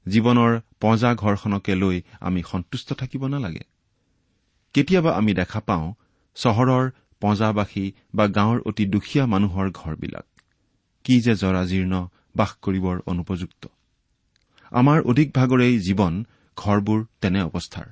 জীৱনৰ 0.05 0.59
পঁজা 0.79 1.15
ঘৰখনকে 1.15 1.75
লৈ 1.75 2.01
আমি 2.19 2.41
সন্তুষ্ট 2.43 2.93
থাকিব 2.93 3.27
নালাগে। 3.27 3.63
কেতিয়াবা 4.73 5.11
আমি 5.15 5.33
দেখা 5.33 5.59
পাওঁ 5.59 5.93
চহৰৰ 6.35 6.91
পঁজাবাসী 7.19 7.91
বা 8.13 8.25
গাঁৱৰ 8.27 8.59
অতি 8.65 8.85
দুখীয়া 8.85 9.25
মানুহৰ 9.25 9.67
ঘৰবিলাক। 9.71 10.25
কি 11.03 11.21
যে 11.21 11.33
জৰাজীৰ্ণ 11.35 12.07
বাস 12.35 12.51
কৰিবৰ 12.61 13.01
অনুপযুক্ত। 13.05 13.67
আমাৰ 14.71 14.97
অধিক 15.01 15.29
ভাগৰেই 15.33 15.75
জীৱন 15.79 16.13
ঘৰবোৰ 16.57 16.99
তেনে 17.21 17.41
অৱস্থাৰ। 17.41 17.87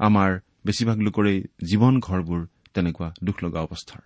আমাৰ 0.00 0.30
বেছিভাগ 0.66 0.98
লোকৰেই 1.00 1.38
জীৱন 1.64 1.94
ঘৰবোৰ 2.00 2.40
তেনেকুৱা 2.74 3.08
দুখ 3.24 3.36
লগা 3.44 3.60
অৱস্থাৰ। 3.60 4.02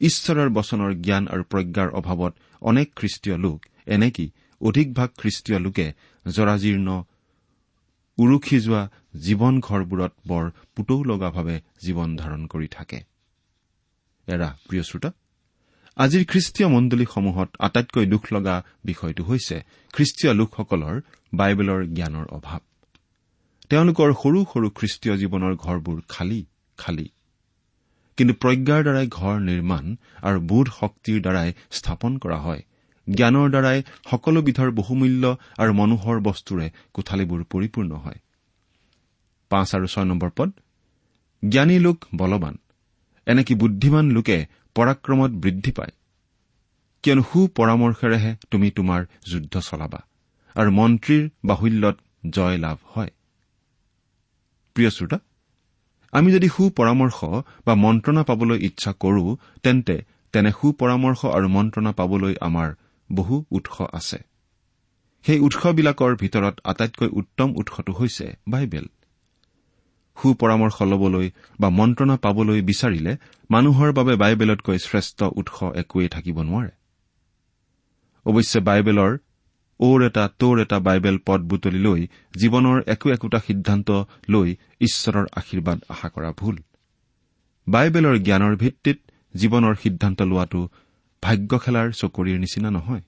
ঈশ্বৰৰ 0.00 0.48
বচনৰ 0.48 0.90
জ্ঞান 1.04 1.24
আৰু 1.28 1.42
প্ৰজ্ঞাৰ 1.42 1.88
অভাৱত 1.90 2.32
অনেক 2.62 2.88
খ্ৰীষ্টীয় 2.96 3.36
লোক 3.38 3.58
এনেকি 3.86 4.26
অধিকভাগ 4.60 5.08
খ্ৰীষ্টীয় 5.18 5.58
লোকে 5.58 5.86
জৰাজীৰ্ণ 6.26 6.88
উৰুখি 8.18 8.58
যোৱা 8.60 8.82
জীৱন 9.16 9.54
ঘৰবোৰত 9.60 10.12
বৰ 10.26 10.44
পুতৌ 10.76 10.98
লগাভাৱে 11.04 11.56
জীৱন 11.84 12.08
ধাৰণ 12.16 12.42
কৰি 12.46 12.68
থাকে। 12.68 12.98
এৰা 14.28 14.48
প্ৰিয় 14.68 14.82
শ্ৰোতা 14.82 15.10
আজিৰ 15.96 16.24
খ্ৰীষ্টীয় 16.24 16.68
মণ্ডলীসমূহত 16.68 17.48
আটাইতকৈ 17.58 18.06
দুখ 18.06 18.22
লগা 18.32 18.64
বিষয়টো 18.84 19.22
হৈছে 19.24 19.56
খ্ৰীষ্টীয় 19.92 20.32
লোকসকলৰ 20.34 21.00
বাইবেলৰ 21.34 21.80
জ্ঞানৰ 21.86 22.26
অভাৱ। 22.28 22.60
তেওঁলোকৰ 23.70 24.08
সৰু 24.12 24.38
সৰু 24.52 24.68
খ্ৰীষ্টীয় 24.70 25.14
জীৱনৰ 25.16 25.52
ঘৰবোৰ 25.56 25.98
খালী 26.08 26.40
খালী। 26.78 27.08
কিন্তু 28.16 28.34
প্ৰজ্ঞাৰ 28.34 28.82
দ্বাৰাই 28.82 29.06
ঘৰ 29.08 29.36
নিৰ্মাণ 29.40 29.84
আৰু 30.22 30.38
বোধ 30.40 30.66
শক্তিৰ 30.80 31.18
দ্বাৰাই 31.20 31.52
স্থাপন 31.70 32.18
কৰা 32.18 32.36
হয়। 32.36 32.62
জ্ঞানৰ 33.06 33.48
দ্বাৰাই 33.50 33.78
সকলোবিধৰ 34.10 34.70
বহুমূল্য 34.70 35.24
আৰু 35.58 35.72
মনোহৰ 35.72 36.16
বস্তুৰে 36.20 36.66
কোঠালীবোৰ 36.94 37.40
পৰিপূৰ্ণ 37.44 37.92
হয়। 37.94 38.18
পাঁচ 39.50 39.68
আৰু 39.74 39.86
ছয় 39.86 40.04
নম্বৰ 40.04 40.30
পদ 40.36 40.50
জ্ঞানী 41.42 41.78
লোক 41.78 42.04
বলৱান 42.16 42.54
এনেকি 43.26 43.54
বুদ্ধিমান 43.54 44.10
লোকে 44.10 44.46
পৰাক্ৰমত 44.74 45.30
বৃদ্ধি 45.30 45.72
পায়। 45.72 45.92
কিয়নো 47.04 47.22
সু 47.32 47.38
পৰামৰ্শেৰেহে 47.56 48.32
তুমি 48.50 48.68
তোমাৰ 48.70 49.00
যুদ্ধ 49.26 49.54
চলাবা 49.58 50.00
আৰু 50.56 50.70
মন্ত্ৰীৰ 50.70 51.24
বাহুল্যত 51.44 51.96
জয় 52.30 52.58
লাভ 52.58 52.78
হয়। 52.94 53.12
প্ৰিয় 54.76 54.90
শ্ৰোতা 54.90 55.18
আমি 56.12 56.28
যদি 56.32 56.48
সু 56.48 56.62
পৰামৰ্শ 56.70 57.18
বা 57.66 57.74
মন্ত্ৰণা 57.74 58.22
পাবলৈ 58.22 58.58
ইচ্ছা 58.66 58.92
কৰো 58.92 59.36
তেন্তে 59.62 59.96
তেনে 60.34 60.50
সু 60.60 60.66
পৰামৰ্শ 60.72 61.20
আৰু 61.36 61.48
মন্ত্ৰণা 61.48 61.92
পাবলৈ 61.92 62.34
আমাৰ 62.40 62.68
বহু 63.10 63.36
উৎস 63.50 63.76
আছে। 63.92 64.18
সেই 65.24 65.38
উৎসবিলাকৰ 65.38 66.12
ভিতৰত 66.16 66.54
আটাইতকৈ 66.64 67.08
উত্তম 67.12 67.48
উৎসটো 67.56 67.92
হৈছে 67.92 68.26
বাইবেল। 68.48 68.86
সু 70.16 70.34
পৰামৰ্শ 70.34 70.76
ল'বলৈ 70.82 71.30
বা 71.60 71.68
মন্ত্ৰণা 71.70 72.16
পাবলৈ 72.16 72.60
বিচাৰিলে 72.62 73.12
মানুহৰ 73.50 73.92
বাবে 73.92 74.16
বাইবেলতকৈ 74.16 74.78
শ্ৰেষ্ঠ 74.78 75.18
উৎস 75.22 75.58
একোৱেই 75.74 76.08
থাকিব 76.08 76.36
নোৱাৰে। 76.42 76.72
অৱশ্যে 78.26 78.60
বাইবেলৰ 78.60 79.12
ওৰ 79.80 79.98
এটা 80.06 80.24
তোৰ 80.38 80.60
এটা 80.60 80.78
বাইবেল 80.78 81.18
পদ 81.26 81.40
বুটলি 81.40 81.78
লৈ 81.78 82.00
জীৱনৰ 82.38 82.82
একো 82.86 83.06
একোটা 83.10 83.38
সিদ্ধান্ত 83.38 83.88
লৈ 84.28 84.48
ঈশ্বৰৰ 84.80 85.26
আশীৰ্বাদ 85.36 85.78
আশা 85.88 86.08
কৰা 86.08 86.30
ভুল। 86.32 86.56
বাইবেলৰ 87.66 88.16
জ্ঞানৰ 88.18 88.56
ভিত্তিত 88.56 88.98
জীৱনৰ 89.34 89.74
সিদ্ধান্ত 89.74 90.22
লোৱাটো 90.22 90.60
ভাগ্য 91.22 91.50
খেলাৰ 91.58 91.88
চকৰিৰ 91.92 92.38
নিচিনা 92.38 92.70
নহয়। 92.70 93.02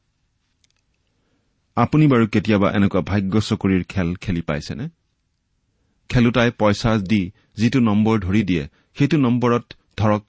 আপুনি 1.77 2.05
বাৰু 2.07 2.27
কেতিয়াবা 2.27 2.69
এনেকুৱা 2.73 3.01
ভাগ্য 3.01 3.35
চকৰিৰ 3.41 3.83
খেল 3.89 4.09
খেলি 4.15 4.43
পাইছেনে? 4.43 4.89
খেলোতাই 6.09 6.51
পইচা 6.51 6.99
দি 6.99 7.31
যিটো 7.57 7.81
নম্বৰ 7.81 8.21
ধৰি 8.21 8.43
দিয়ে 8.43 8.65
সেইটো 8.99 9.17
নম্বৰত 9.17 9.65
ধৰক 9.97 10.23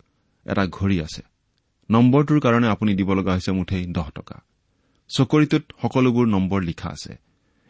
এটা 0.46 0.66
ঘড়ী 0.68 1.02
আছে। 1.02 1.22
নম্বৰটোৰ 1.90 2.40
কাৰণে 2.40 2.68
আপুনি 2.68 2.96
দিব 2.96 3.14
লগা 3.14 3.34
হৈছে 3.34 3.52
মুঠেই 3.52 3.86
দহ 3.86 4.10
টকা। 4.16 4.36
চকৰিটোত 5.10 5.64
সকলোবোৰ 5.82 6.28
নম্বৰ 6.28 6.62
লিখা 6.62 6.90
আছে। 6.90 7.18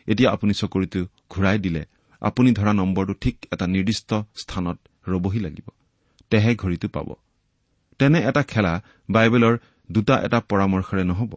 এতিয়া 0.08 0.32
আপুনি 0.32 0.54
চকৰিটো 0.54 1.06
ঘূৰাই 1.30 1.60
দিলে 1.60 1.86
আপুনি 2.22 2.52
ধৰা 2.52 2.74
নম্বৰটো 2.74 3.14
ঠিক 3.14 3.36
এটা 3.54 3.68
নিৰ্দিষ্ট 3.68 4.14
স্থানত 4.36 4.78
ৰবহি 5.10 5.40
লাগিব। 5.40 5.68
তেহে 6.30 6.56
ঘড়ীটো 6.56 6.88
পাব। 6.88 7.14
তেনে 8.00 8.20
এটা 8.20 8.44
খেলা 8.44 8.84
বাইবেলৰ 9.10 9.58
দুটা 9.92 10.16
এটা 10.20 10.40
পৰামৰ্শেৰে 10.40 11.04
নহ'ব। 11.04 11.32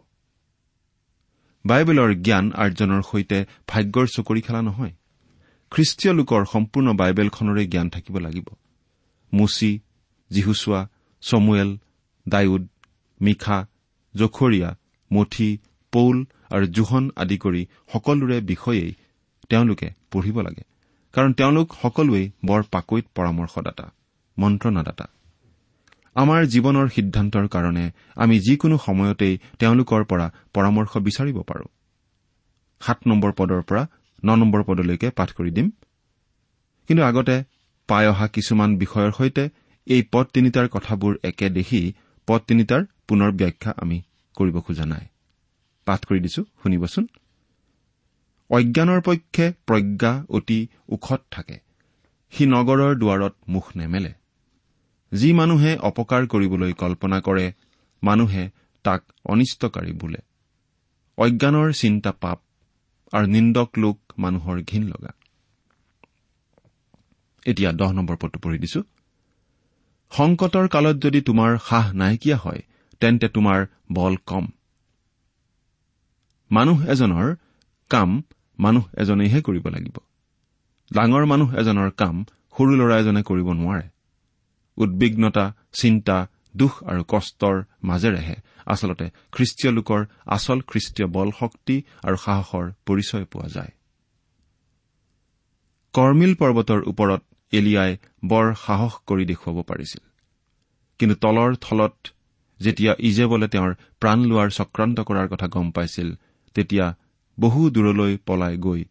বাইবেলৰ 1.65 2.15
জ্ঞান 2.15 2.51
আৰ্জনৰ 2.51 3.01
সৈতে 3.01 3.45
ভাগ্যৰ 3.67 4.05
চকৰি 4.15 4.41
খেলা 4.41 4.61
নহয়। 4.61 4.91
খ্ৰীষ্টীয় 5.71 6.13
লোকৰ 6.13 6.41
সম্পূৰ্ণ 6.45 6.93
বাইবেলখনৰে 6.93 7.63
জ্ঞান 7.67 7.89
থাকিব 7.89 8.15
লাগিব। 8.17 8.47
মুচি 9.33 9.71
জিহুচোৱা 10.31 10.87
চমুৱেল 11.21 11.77
ডায়ুদ 12.27 12.67
মিখা 13.21 13.57
জখৰীয়া 14.15 14.69
মঠি 15.13 15.49
পৌল 15.91 16.25
আৰু 16.49 16.65
জোহন 16.67 17.11
আদি 17.15 17.37
কৰি 17.37 17.61
সকলোৰে 17.93 18.37
বিষয়েই 18.41 18.91
তেওঁলোকে 19.49 19.87
পঢ়িব 20.11 20.37
লাগে। 20.41 20.63
কাৰণ 21.13 21.31
তেওঁলোক 21.33 21.67
সকলোৱেই 21.81 22.31
বৰ 22.45 22.61
পাকৈত 22.71 23.05
পৰামৰ্শদাতা 23.15 23.85
মন্ত্ৰণাদাতা। 24.37 25.05
আমাৰ 26.15 26.41
জীৱনৰ 26.45 26.87
সিদ্ধান্তৰ 26.87 27.47
কাৰণে 27.47 27.85
আমি 28.15 28.35
যিকোনো 28.39 28.77
সময়তেই 28.77 29.33
তেওঁলোকৰ 29.59 30.01
পৰা 30.03 30.27
পৰামৰ্শ 30.53 30.97
বিচাৰিব 30.97 31.37
পাৰো। 31.41 31.65
সাত 32.81 32.99
নম্বৰ 33.07 33.31
পদৰ 33.31 33.61
পৰা 33.61 33.83
ন 34.25 34.35
নম্বৰ 34.35 34.63
পদলৈকে 34.63 35.09
পাঠ 35.09 35.29
কৰি 35.31 35.51
দিম। 35.51 35.69
কিন্তু 36.87 37.03
আগতে 37.03 37.43
পাই 37.87 38.07
অহা 38.07 38.27
কিছুমান 38.27 38.77
বিষয়ৰ 38.77 39.11
সৈতে 39.11 39.49
এই 39.87 40.03
পদ 40.11 40.25
তিনিটাৰ 40.33 40.67
কথাবোৰ 40.67 41.13
একে 41.23 41.49
দেখি 41.49 41.93
পদ 42.27 42.41
তিনিটাৰ 42.47 42.83
পুনৰ 43.07 43.31
ব্যাখ্যা 43.31 43.73
আমি 43.77 44.01
কৰিব 44.35 44.59
খোজা 44.59 44.85
নাই। 44.85 45.05
পাঠ 45.85 46.05
কৰি 46.05 46.19
দিছো 46.19 46.43
শুনিবচোন। 46.63 47.07
অজ্ঞানৰ 48.49 49.01
পক্ষে 49.01 49.53
প্ৰজ্ঞা 49.67 50.25
অতি 50.29 50.67
ওখত 50.89 51.21
থাকে। 51.31 51.57
সি 52.31 52.45
নগৰৰ 52.45 52.95
দুৱাৰত 52.95 53.33
মুখ 53.47 53.65
নেমেলে। 53.75 54.13
যি 55.11 55.33
মানুহে 55.33 55.77
অপকাৰ 55.77 56.27
কৰিবলৈ 56.27 56.73
কল্পনা 56.73 57.21
কৰে 57.21 57.53
মানুহে 58.03 58.49
তাক 58.83 59.03
অনিষ্টকাৰী 59.25 59.91
বোলে। 59.93 60.19
অজ্ঞানৰ 61.17 61.71
চিন্তা 61.71 62.11
পাপ। 62.11 62.39
আৰু 63.13 63.25
নিন্দক 63.25 63.69
লোক 63.77 63.97
মানুহৰ 64.17 64.57
ঘীন 64.61 64.83
লগা। 64.83 65.11
এতিয়া 67.45 67.71
দহ 67.71 67.91
নম্বৰ 67.91 68.15
পদটো 68.15 68.39
পঢ়ি 68.39 68.57
দিছো। 68.59 68.81
সংকটৰ 70.11 70.67
কালত 70.67 70.95
যদি 70.95 71.21
তোমাৰ 71.21 71.57
সাহ 71.57 71.93
নাইকিয়া 71.93 72.37
হয় 72.37 72.61
তেন্তে 72.99 73.27
তোমাৰ 73.27 73.65
বল 73.91 74.15
কম। 74.25 74.47
মানুহ 76.51 76.77
এজনৰ 76.85 77.35
কাম 77.89 78.23
মানুহ 78.59 78.85
এজনেহে 78.97 79.41
কৰিব 79.41 79.67
লাগিব। 79.67 79.97
ডাঙৰ 80.93 81.25
মানুহ 81.25 81.55
এজনৰ 81.55 81.89
কাম 81.91 82.25
সৰু 82.57 82.71
ল'ৰা 82.75 82.95
এজনে 82.99 83.21
কৰিব 83.23 83.47
নোৱাৰে। 83.51 83.87
উদ্বিগ্নতা 84.77 85.53
চিন্তা 85.73 86.27
দুখ 86.55 86.73
আৰু 86.83 87.03
কষ্টৰ 87.07 87.55
মাজেৰেহে 87.83 88.35
আচলতে 88.65 89.05
খ্ৰীষ্টীয় 89.31 89.71
লোকৰ 89.73 90.01
আচল 90.25 90.59
খ্ৰীষ্টীয় 90.61 91.07
বল 91.07 91.29
শক্তি 91.39 91.75
আৰু 92.03 92.15
সাহসৰ 92.15 92.65
পৰিচয় 92.85 93.25
পোৱা 93.25 93.47
যায়। 93.47 93.71
কৰ্মিল 95.93 96.35
পৰ্বতৰ 96.35 96.81
ওপৰত 96.87 97.21
এলিয়াই 97.53 97.97
বৰ 98.25 98.45
সাহস 98.65 98.93
কৰি 99.07 99.25
দেখুৱাব 99.25 99.57
পাৰিছিল। 99.63 100.03
কিন্তু 100.99 101.15
তলৰ 101.15 101.55
থলত 101.55 101.95
যেতিয়া 102.59 102.95
ইজেবলে 102.99 103.47
তেওঁৰ 103.47 103.71
প্ৰাণ 103.99 104.19
লোৱাৰ 104.25 104.49
চক্ৰান্ত 104.49 104.99
কৰাৰ 104.99 105.27
কথা 105.27 105.47
গম 105.47 105.71
পাইছিল 105.71 106.15
তেতিয়া 106.55 106.95
বহু 107.39 107.69
দূৰলৈ 107.69 108.17
পলাই 108.25 108.57
গৈ 108.57 108.81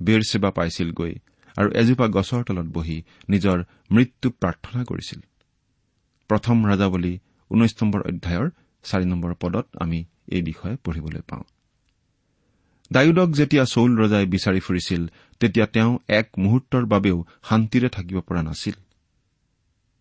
বেৰ 0.00 0.20
সেৱা 0.22 0.50
পাইছিলগৈ 0.50 1.14
আৰু 1.56 1.68
এজোপা 1.72 2.06
গছৰ 2.08 2.42
তলত 2.44 2.66
বহি 2.66 3.02
নিজৰ 3.28 3.58
মৃত্যু 3.92 4.30
প্ৰাৰ্থনা 4.30 4.84
কৰিছিল। 4.84 5.20
প্ৰথম 6.28 6.66
ৰাজাৱলী 6.66 7.18
ঊনৈশ 7.50 7.74
নম্বৰ 7.82 8.00
অধ্যায়ৰ 8.00 8.50
চাৰি 8.82 9.04
নম্বৰ 9.04 9.34
পদত 9.34 9.66
আমি 9.80 10.04
এই 10.28 10.42
বিষয়ে 10.42 10.76
পঢ়িবলৈ 10.84 11.20
পাওঁ। 11.20 11.42
ডায়ুদক 12.92 13.28
যেতিয়া 13.30 13.64
চৌল 13.64 13.96
ৰজাই 13.96 14.26
বিচাৰি 14.26 14.60
ফুৰিছিল 14.60 15.06
তেতিয়া 15.40 15.66
তেওঁ 15.66 15.98
এক 16.08 16.28
মুহূৰ্তৰ 16.38 16.84
বাবেও 16.86 17.24
শান্তিৰে 17.48 17.88
থাকিব 17.88 18.20
পৰা 18.20 18.42
নাছিল। 18.42 18.74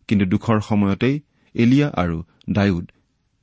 কিন্তু 0.08 0.26
দুখৰ 0.26 0.60
সময়তেই 0.62 1.20
এলিয়া 1.54 1.90
আৰু 1.90 2.24
ডায়ুদ 2.50 2.92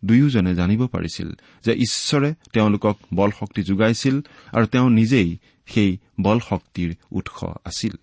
দুয়োজনে 0.04 0.54
জানিব 0.54 0.86
পাৰিছিল 0.86 1.28
যে 1.64 1.72
ঈশ্বৰে 1.72 2.34
তেওঁলোকক 2.52 2.96
বল 3.14 3.30
শক্তি 3.30 3.62
যোগাইছিল 3.62 4.20
আৰু 4.52 4.66
তেওঁ 4.66 4.90
নিজেই 4.90 5.38
সেই 5.66 5.98
বল 6.20 6.38
শক্তিৰ 6.38 6.94
উৎস 7.10 7.44
আছিল। 7.64 7.94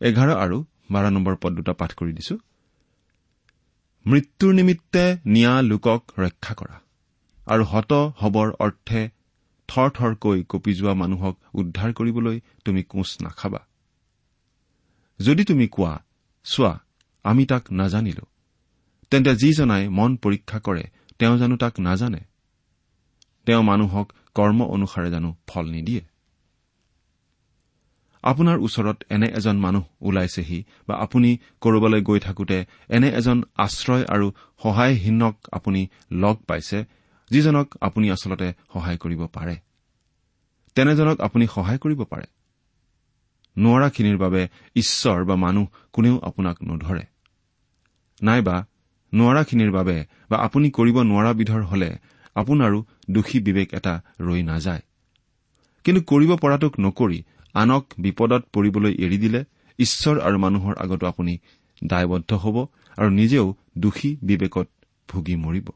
এঘাৰ 0.00 0.30
আৰু 0.30 0.64
বাৰ 0.90 1.10
নম্বৰ 1.10 1.36
পদ 1.36 1.52
দুটা 1.52 1.72
পাঠ 1.72 1.94
কৰি 1.94 2.12
দিছো। 2.12 2.38
মৃত্যুৰ 4.06 4.54
নিমিত্তে 4.54 5.16
নিয়া 5.26 5.62
লোকক 5.62 6.02
ৰক্ষা 6.18 6.54
কৰা। 6.54 6.76
আৰু 7.46 7.64
হত 7.64 7.92
হবৰ 7.92 8.48
অৰ্থে 8.58 9.00
থৰ 9.68 9.88
থৰকৈ 9.90 10.42
কঁপি 10.48 10.72
যোৱা 10.74 10.94
মানুহক 10.94 11.34
উদ্ধাৰ 11.54 11.92
কৰিবলৈ 11.92 12.40
তুমি 12.64 12.82
কোচ 12.82 13.10
নাখাবা। 13.22 13.60
যদি 15.20 15.44
তুমি 15.44 15.66
কোৱা 15.68 16.02
চোৱা 16.44 16.80
আমি 17.24 17.44
তাক 17.46 17.72
নাজানিলো 17.72 18.24
তেন্তে 19.10 19.32
যিজনাই 19.36 19.88
মন 19.88 20.16
পৰীক্ষা 20.16 20.58
কৰে 20.60 20.84
তেওঁ 21.18 21.38
জানো 21.38 21.56
তাক 21.56 21.80
নাজানে। 21.80 22.20
তেওঁ 23.46 23.62
মানুহক 23.62 24.12
কৰ্ম 24.34 24.60
অনুসাৰে 24.62 25.10
জানো 25.10 25.34
ফল 25.46 25.66
নিদিয়ে। 25.70 26.02
আপোনাৰ 28.22 28.58
ওচৰত 28.58 29.04
এনে 29.10 29.26
এজন 29.26 29.58
মানুহ 29.58 29.82
ওলাইছেহি 30.00 30.64
বা 30.88 30.94
আপুনি 30.94 31.38
কৰবালৈ 31.60 32.02
গৈ 32.02 32.20
থাকোতে 32.20 32.64
এনে 32.88 33.08
এজন 33.08 33.42
আশ্ৰয় 33.56 34.04
আৰু 34.04 34.32
সহায়হীনক 34.62 35.36
আপুনি 35.52 35.88
লগ 36.10 36.36
পাইছে 36.36 36.84
যিজনক 37.30 37.74
আপুনি 37.80 38.10
আচলতে 38.10 38.52
সহায় 38.72 38.96
কৰিব 38.96 39.26
পাৰে। 39.26 39.56
তেনেজনক 40.74 41.20
আপুনি 41.20 41.46
সহায় 41.46 41.78
কৰিব 41.78 42.04
পাৰে। 42.04 42.24
নোৱাৰাখিনিৰ 43.56 44.16
বাবে 44.16 44.48
ঈশ্বৰ 44.76 45.24
বা 45.24 45.36
মানুহ 45.36 45.66
কোনেও 45.92 46.18
আপোনাক 46.18 46.56
নধৰে। 46.62 47.02
নাইবা 48.22 48.66
নোৱাৰাখিনিৰ 49.14 49.70
বাবে 49.70 50.04
বা 50.30 50.36
আপুনি 50.36 50.70
কৰিব 50.70 51.00
নোৱাৰাবিধৰ 51.00 51.62
হলে 51.62 51.98
আপোনাৰো 52.34 52.84
দোষী 53.10 53.40
বিবেক 53.40 53.74
এটা 53.74 54.02
ৰৈ 54.20 54.42
নাযায়। 54.42 54.80
কিন্তু 55.84 56.02
কৰিব 56.02 56.36
পৰাটোক 56.36 56.80
নকৰি 56.80 57.22
আনক 57.54 57.84
বিপদত 57.98 58.42
পৰিবলৈ 58.52 58.92
এৰি 58.98 59.18
দিলে 59.18 59.44
ঈশ্বৰ 59.78 60.20
আৰু 60.20 60.38
মানুহৰ 60.38 60.74
আগতো 60.78 61.06
আপুনি 61.06 61.38
দায়বদ্ধ 61.84 62.34
হ'ব 62.34 62.56
আৰু 62.96 63.10
নিজেও 63.10 63.56
দোষী 63.78 64.16
বিবেকত 64.22 64.68
ভুগি 65.08 65.36
মৰিব। 65.36 65.68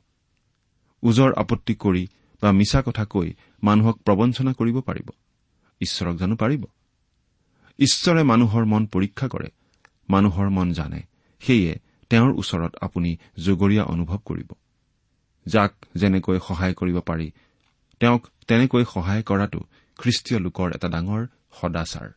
ওজৰ 1.03 1.33
আপত্তি 1.33 1.75
কৰি 1.75 2.07
বা 2.43 2.53
মিছা 2.53 2.83
কথা 2.83 3.05
কৈ 3.05 3.35
মানুহক 3.63 3.97
প্ৰবঞ্চনা 3.99 4.53
কৰিব 4.53 4.81
পাৰিব। 4.81 5.09
ঈশ্বৰক 5.81 6.17
জানো 6.17 6.37
পাৰিব। 6.37 6.65
ঈশ্বৰে 7.79 8.23
মানুহৰ 8.23 8.65
মন 8.65 8.87
পৰীক্ষা 8.87 9.29
কৰে 9.29 9.49
মানুহৰ 10.11 10.49
মন 10.51 10.73
জানে 10.73 11.01
সেয়ে 11.41 11.73
তেওঁৰ 12.11 12.33
ওচৰত 12.33 12.77
আপুনি 12.81 13.17
জগৰীয়া 13.39 13.85
অনুভৱ 13.85 14.19
কৰিব। 14.25 14.53
যাক 15.47 15.73
যেনেকৈ 15.95 16.39
সহায় 16.49 16.75
কৰিব 16.75 17.01
পাৰি 17.01 17.31
তেওঁক 18.01 18.27
তেনেকৈ 18.49 18.85
সহায় 18.85 19.23
কৰাটো 19.23 19.61
খ্ৰীষ্টীয় 19.99 20.41
লোকৰ 20.41 20.75
এটা 20.75 20.89
ডাঙৰ 20.89 21.27
সদাচাৰ। 21.61 22.09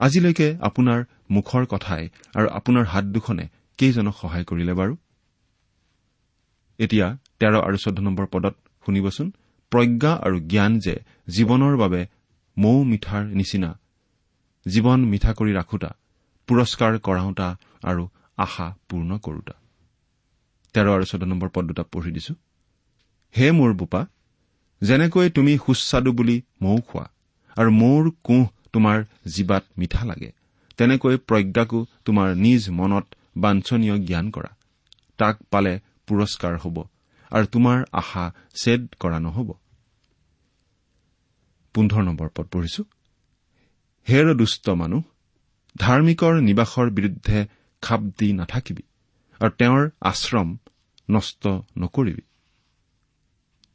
আজিলৈকে 0.00 0.48
আপোনাৰ 0.60 1.00
মুখৰ 1.30 1.62
কথাই 1.66 2.04
আৰু 2.34 2.46
আপোনাৰ 2.58 2.84
হাত 2.84 3.04
দুখনে 3.04 3.44
কেইজনক 3.78 4.14
সহায় 4.20 4.44
কৰিলে 4.44 4.74
বাৰু? 4.80 4.92
এতিয়া 6.78 7.06
তেৰ 7.38 7.54
আৰু 7.66 7.76
চৈধ্য 7.76 8.00
নম্বৰ 8.02 8.26
পদত 8.26 8.54
শুনিবচোন। 8.86 9.26
প্ৰজ্ঞা 9.72 10.12
আৰু 10.26 10.36
জ্ঞান 10.50 10.72
যে 10.78 10.94
জীৱনৰ 11.28 11.74
বাবে 11.76 12.00
মৌ 12.56 12.76
মিঠাৰ 12.82 13.24
নিচিনা 13.38 13.70
জীৱন 14.66 15.00
মিঠা 15.04 15.32
কৰি 15.32 15.52
ৰাখোতা 15.52 15.90
পুৰস্কাৰ 16.48 16.92
কৰাওঁতা 16.98 17.48
আৰু 17.82 18.02
আশা 18.38 18.66
পূৰ্ণ 18.88 19.10
কৰোতা। 19.18 19.54
তেৰ 20.74 20.86
আৰু 20.94 21.04
চৈধ্য 21.04 21.26
নম্বৰ 21.26 21.48
পদ 21.48 21.64
দুটা 21.66 21.84
পঢ়ি 21.92 22.10
দিছো। 22.12 22.34
হে 23.34 23.46
মোৰ 23.52 23.70
বোপা 23.74 24.00
যেনেকৈ 24.82 25.26
তুমি 25.30 25.52
সুস্বাদু 25.66 26.10
বুলি 26.12 26.36
মৌ 26.62 26.76
খোৱা 26.88 27.04
আৰু 27.56 27.70
মৌৰ 27.70 28.10
কোঁহ 28.24 28.46
তোমাৰ 28.72 29.04
জীৱাত 29.26 29.64
মিঠা 29.78 30.04
লাগে। 30.04 30.32
তেনেকৈ 30.76 31.16
প্ৰজ্ঞাকো 31.16 31.86
তোমাৰ 32.04 32.36
নিজ 32.36 32.70
মনত 32.70 33.06
বাঞ্ছনীয় 33.36 33.98
জ্ঞান 33.98 34.30
কৰা। 34.30 34.50
তাক 35.18 35.36
পালে 35.50 35.80
পুৰস্কাৰ 36.06 36.58
হ'ব 36.58 36.76
আৰু 37.30 37.46
তোমাৰ 37.46 37.84
আশা 37.92 38.32
ছেদ 38.54 38.88
কৰা 39.00 39.18
নহ'ব। 39.18 39.52
হেৰ 44.08 44.34
দুষ্ট 44.34 44.68
মানুহ 44.70 45.02
ধাৰ্মিকৰ 45.78 46.34
নিবাসৰ 46.40 46.90
বিৰুদ্ধে 46.90 47.46
খাপ 47.82 48.00
দি 48.00 48.32
নাথাকিবি 48.32 48.82
আৰু 49.40 49.50
তেওঁৰ 49.50 49.90
আশ্ৰম 50.00 50.56
নষ্ট 51.10 51.46
নকৰিবি। 51.78 52.22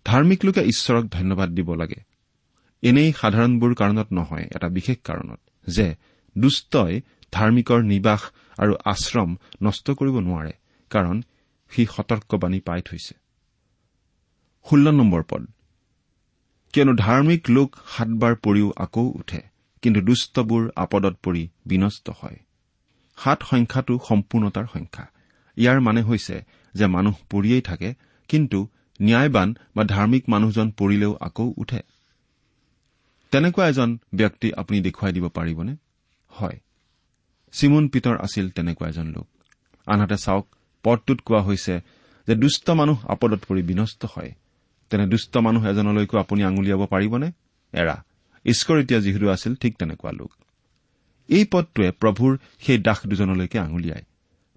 ধাৰ্মিক 0.05 0.45
লোকে 0.45 0.61
ঈশ্বৰক 0.61 1.05
ধন্যবাদ 1.05 1.49
দিব 1.49 1.73
লাগে। 1.73 2.14
এনেই 2.85 3.09
সাধাৰণবোৰ 3.13 3.71
কাৰণত 3.73 4.07
নহয় 4.11 4.45
এটা 4.55 4.67
বিশেষ 4.69 4.97
কাৰণত 5.03 5.39
যে 5.67 5.87
দুষ্টই 6.37 6.93
ধাৰ্মিকৰ 7.31 7.79
নিবাস 7.83 8.21
আৰু 8.59 8.73
আশ্ৰম 8.85 9.29
নষ্ট 9.63 9.85
কৰিব 9.91 10.15
নোৱাৰে 10.19 10.53
কাৰণ 10.91 11.15
সি 11.71 11.85
সতৰ্কবাণী 11.85 12.59
পাই 12.59 12.81
থৈছে। 12.81 13.13
কিয়নো 16.73 16.93
ধাৰ্মিক 16.93 17.41
লোক 17.49 17.69
সাতবাৰ 17.97 18.33
পৰিও 18.35 18.67
আকৌ 18.77 19.05
উঠে 19.15 19.41
কিন্তু 19.81 19.99
দুষ্টবোৰ 20.01 20.63
আপদত 20.75 21.15
পৰি 21.23 21.43
বিনষ্ট 21.65 22.05
হয়। 22.09 22.37
সাত 23.17 23.39
সংখ্যাটো 23.43 23.93
সম্পূৰ্ণতাৰ 24.07 24.65
সংখ্যা। 24.73 25.05
ইয়াৰ 25.57 25.79
মানে 25.81 26.01
হৈছে 26.01 26.35
যে 26.73 26.85
মানুহ 26.87 27.15
পৰিয়েই 27.29 27.61
থাকে 27.61 27.89
কিন্তু 28.29 28.59
ন্যায়বান 29.01 29.49
বা 29.75 29.83
ধাৰ্মিক 29.83 30.23
মানুহজন 30.29 30.67
পৰিলেও 30.71 31.13
আকৌ 31.21 31.53
উঠে। 31.57 31.81
তেনেকুৱা 33.35 33.67
এজন 33.67 33.97
ব্যক্তি 34.15 34.53
আপুনি 34.53 34.81
দেখুৱাই 34.81 35.13
দিব 35.13 35.29
পাৰিবনে? 35.29 35.75
হয়। 36.27 36.59
চিমুন 37.51 37.87
পিতৰ 37.87 38.17
আছিল 38.17 38.49
তেনেকুৱা 38.49 38.89
এজন 38.89 39.07
লোক। 39.07 39.27
আনহাতে 39.85 40.17
চাওক 40.17 40.55
পদটোত 40.83 41.19
কোৱা 41.21 41.41
হৈছে 41.41 41.79
যে 42.27 42.35
দুষ্ট 42.35 42.69
মানুহ 42.69 43.07
আপদত 43.07 43.39
পৰি 43.47 43.61
বিনষ্ট 43.61 44.05
হয়। 44.05 44.31
তেনে 44.89 45.07
দুষ্ট 45.07 45.37
মানুহ 45.37 45.67
এজনলৈকো 45.67 46.17
আপুনি 46.17 46.43
আঙুলিয়াব 46.43 46.85
পাৰিবনে? 46.85 47.31
এৰা 47.73 48.03
ঈশ্বৰ 48.45 48.79
এতিয়া 48.79 48.99
যিহেতু 48.99 49.29
আছিল 49.29 49.55
ঠিক 49.55 49.77
তেনেকুৱা 49.77 50.11
লোক। 50.11 50.31
এই 51.27 51.45
পদটোৱে 51.45 51.91
প্ৰভুৰ 51.91 52.37
সেই 52.59 52.77
দাস 52.77 53.07
দুজনলৈকে 53.07 53.59
আঙুলিয়ায়। 53.59 54.03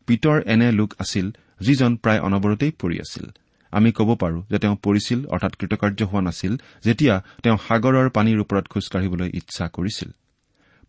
পিতৰ 0.06 0.42
এনে 0.42 0.72
লোক 0.72 0.94
আছিল 0.98 1.30
যিজন 1.60 1.96
প্ৰায় 1.96 2.20
অনবৰতেই 2.20 2.70
পৰি 2.70 3.00
আছিল। 3.00 3.30
আমি 3.72 3.92
ক'ব 3.92 4.14
পাৰো 4.14 4.42
যে 4.50 4.58
তেওঁ 4.58 4.76
পৰিছিল 4.76 5.26
অৰ্থাৎ 5.26 5.56
কৃতকাৰ্য 5.56 6.04
হোৱা 6.04 6.20
নাছিল 6.20 6.56
যেতিয়া 6.84 7.22
তেওঁ 7.42 7.58
সাগৰৰ 7.68 8.10
পানীৰ 8.10 8.40
ওপৰত 8.40 8.68
খোজকাঢ়িবলৈ 8.68 9.30
ইচ্ছা 9.34 9.68
কৰিছিল। 9.68 10.10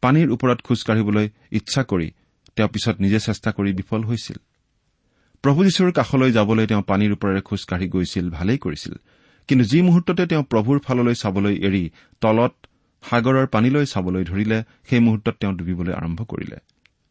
পানীৰ 0.02 0.32
ওপৰত 0.32 0.62
খোজকাঢ়িবলৈ 0.62 1.30
ইচ্ছা 1.52 1.84
কৰি 1.84 2.12
তেওঁ 2.56 2.70
পিছত 2.70 2.96
নিজে 3.00 3.20
চেষ্টা 3.20 3.52
কৰি 3.52 3.74
বিফল 3.74 4.04
হৈছিল। 4.04 4.38
প্ৰভু 5.42 5.64
যীশুৰ 5.64 5.92
কাষলৈ 5.92 6.32
যাবলৈ 6.32 6.68
তেওঁ 6.68 6.82
পানীৰ 6.82 7.12
ওপৰেৰে 7.12 7.42
খোজকাঢ়ি 7.42 7.88
গৈছিল 7.88 8.30
ভালেই 8.30 8.58
কৰিছিল। 8.58 8.94
কিন্তু 9.48 9.66
যি 9.66 9.82
মুহূৰ্ততে 9.82 10.26
তেওঁ 10.26 10.44
প্ৰভুৰ 10.44 10.80
ফাললৈ 10.80 11.16
চাবলৈ 11.16 11.56
এৰি 11.56 11.90
তলত 12.22 12.54
সাগৰৰ 13.10 13.48
পানীলৈ 13.48 13.86
চাবলৈ 13.86 14.24
ধৰিলে 14.24 14.64
সেই 14.90 15.00
মুহূৰ্তত 15.00 15.36
তেওঁ 15.40 15.54
ডুবিবলৈ 15.54 15.94
আৰম্ভ 15.94 16.24
কৰিলে। 16.24 16.58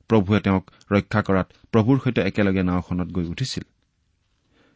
প্ৰভুৱে 0.09 0.41
তেওঁক 0.41 0.71
ৰক্ষা 0.93 1.23
কৰাত 1.23 1.53
প্ৰভুৰ 1.73 1.99
সৈতে 2.05 2.21
একেলগে 2.21 2.63
নাওখনত 2.63 3.09
গৈ 3.09 3.25
উঠিছিল। 3.25 3.63